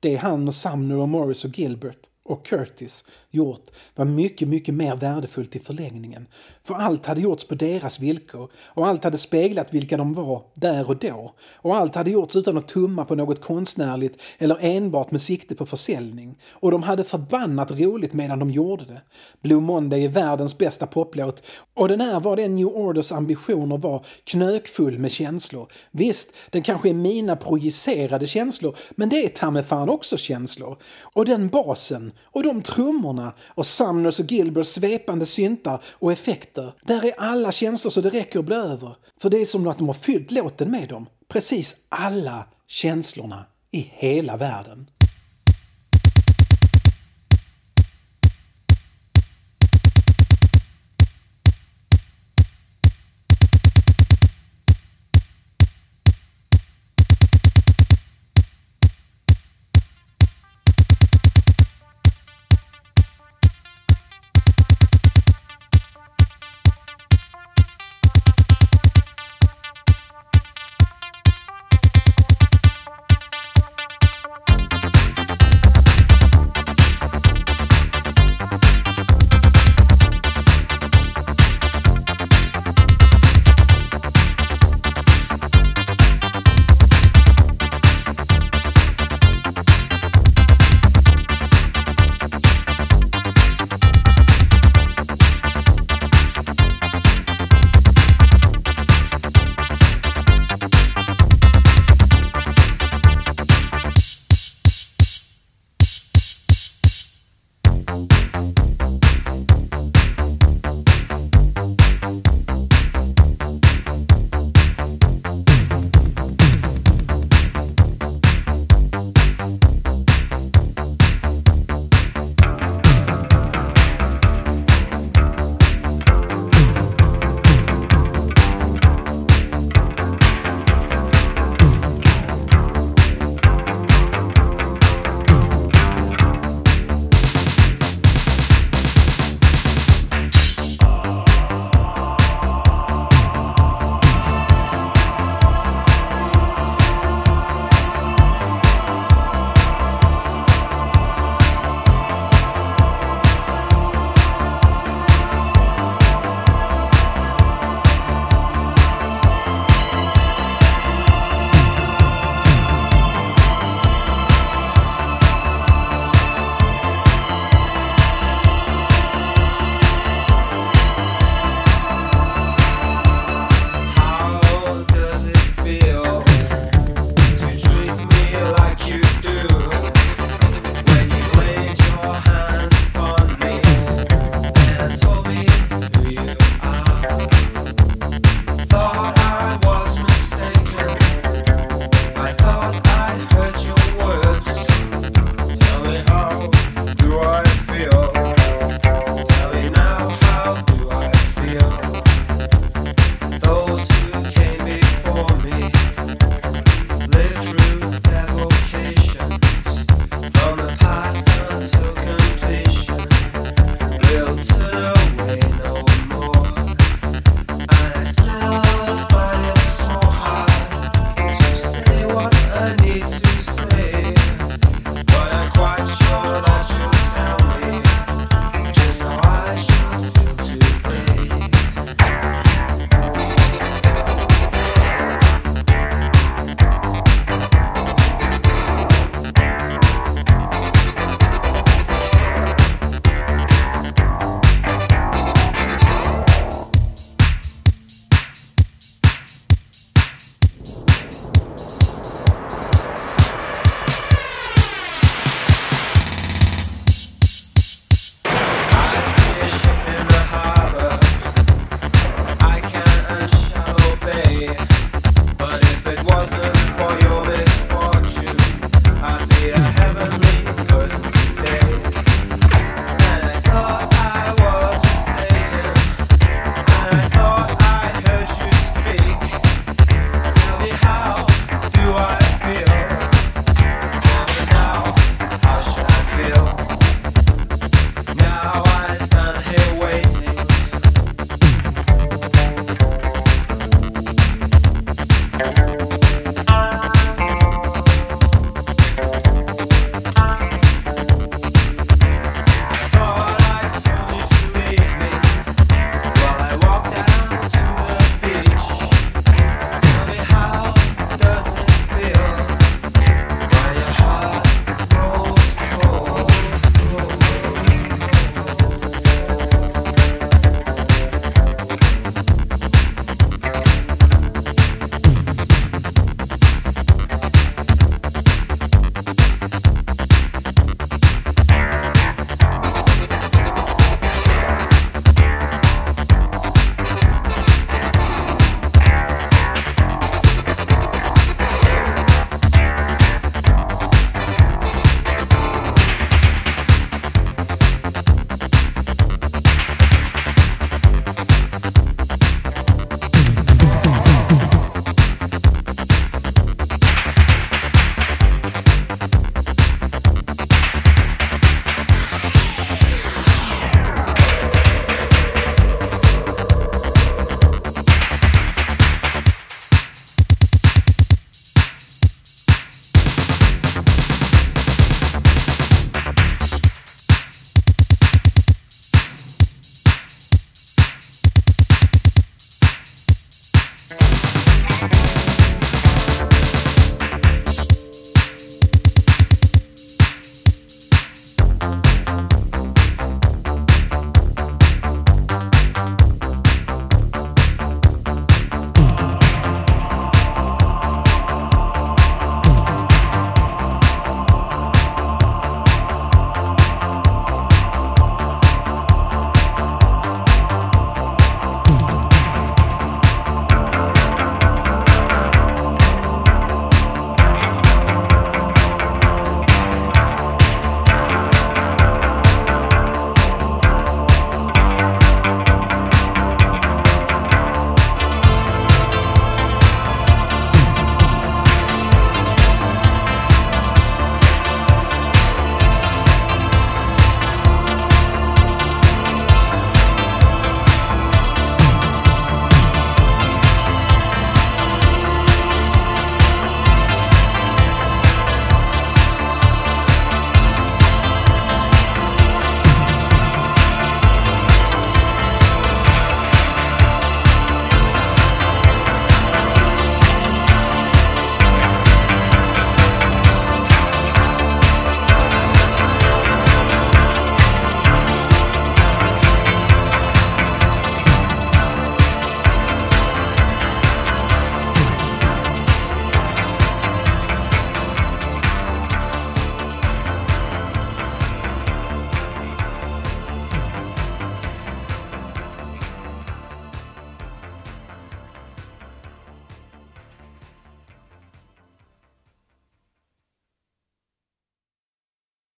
Det 0.00 0.14
är 0.14 0.18
han 0.18 0.48
och 0.48 0.54
Sumner 0.54 0.96
och 0.96 1.08
Morris 1.08 1.44
och 1.44 1.58
Gilbert 1.58 2.06
och 2.26 2.46
Curtis 2.46 3.04
gjort 3.30 3.70
var 3.94 4.04
mycket, 4.04 4.48
mycket 4.48 4.74
mer 4.74 4.96
värdefullt 4.96 5.56
i 5.56 5.58
förlängningen. 5.58 6.26
För 6.64 6.74
allt 6.74 7.06
hade 7.06 7.20
gjorts 7.20 7.44
på 7.44 7.54
deras 7.54 8.00
villkor 8.00 8.50
och 8.56 8.86
allt 8.86 9.04
hade 9.04 9.18
speglat 9.18 9.74
vilka 9.74 9.96
de 9.96 10.14
var 10.14 10.42
där 10.54 10.88
och 10.88 10.96
då. 10.96 11.34
Och 11.54 11.76
allt 11.76 11.94
hade 11.94 12.10
gjorts 12.10 12.36
utan 12.36 12.58
att 12.58 12.68
tumma 12.68 13.04
på 13.04 13.14
något 13.14 13.40
konstnärligt 13.40 14.22
eller 14.38 14.58
enbart 14.60 15.10
med 15.10 15.20
sikte 15.20 15.54
på 15.54 15.66
försäljning. 15.66 16.38
Och 16.50 16.70
de 16.70 16.82
hade 16.82 17.04
förbannat 17.04 17.70
roligt 17.70 18.12
medan 18.12 18.38
de 18.38 18.50
gjorde 18.50 18.84
det. 18.84 19.02
Blue 19.40 19.60
Monday 19.60 20.04
är 20.04 20.08
världens 20.08 20.58
bästa 20.58 20.86
poplåt 20.86 21.42
och 21.74 21.88
den 21.88 22.00
är 22.00 22.20
vad 22.20 22.38
den 22.38 22.54
New 22.54 22.66
Orders 22.66 23.12
ambitioner 23.12 23.78
var, 23.78 24.06
knökfull 24.24 24.98
med 24.98 25.12
känslor. 25.12 25.72
Visst, 25.90 26.32
den 26.50 26.62
kanske 26.62 26.88
är 26.88 26.94
mina 26.94 27.36
projicerade 27.36 28.26
känslor, 28.26 28.76
men 28.90 29.08
det 29.08 29.24
är 29.24 29.28
ta 29.28 29.62
fan 29.62 29.88
också 29.88 30.16
känslor. 30.16 30.76
Och 31.00 31.24
den 31.24 31.48
basen 31.48 32.12
och 32.22 32.42
de 32.42 32.62
trummorna 32.62 33.32
och 33.48 33.66
Sumners 33.66 34.20
och 34.20 34.32
Gilberts 34.32 34.70
svepande 34.70 35.26
syntar 35.26 35.82
och 35.92 36.12
effekter. 36.12 36.72
Där 36.82 37.04
är 37.04 37.12
alla 37.18 37.52
känslor 37.52 37.90
så 37.90 38.00
det 38.00 38.10
räcker 38.10 38.38
att 38.38 38.44
bli 38.44 38.56
över. 38.56 38.96
För 39.20 39.30
det 39.30 39.38
är 39.38 39.44
som 39.44 39.66
att 39.66 39.78
de 39.78 39.86
har 39.86 39.94
fyllt 39.94 40.30
låten 40.30 40.70
med 40.70 40.88
dem. 40.88 41.06
Precis 41.28 41.76
alla 41.88 42.46
känslorna 42.66 43.44
i 43.70 43.80
hela 43.80 44.36
världen. 44.36 44.86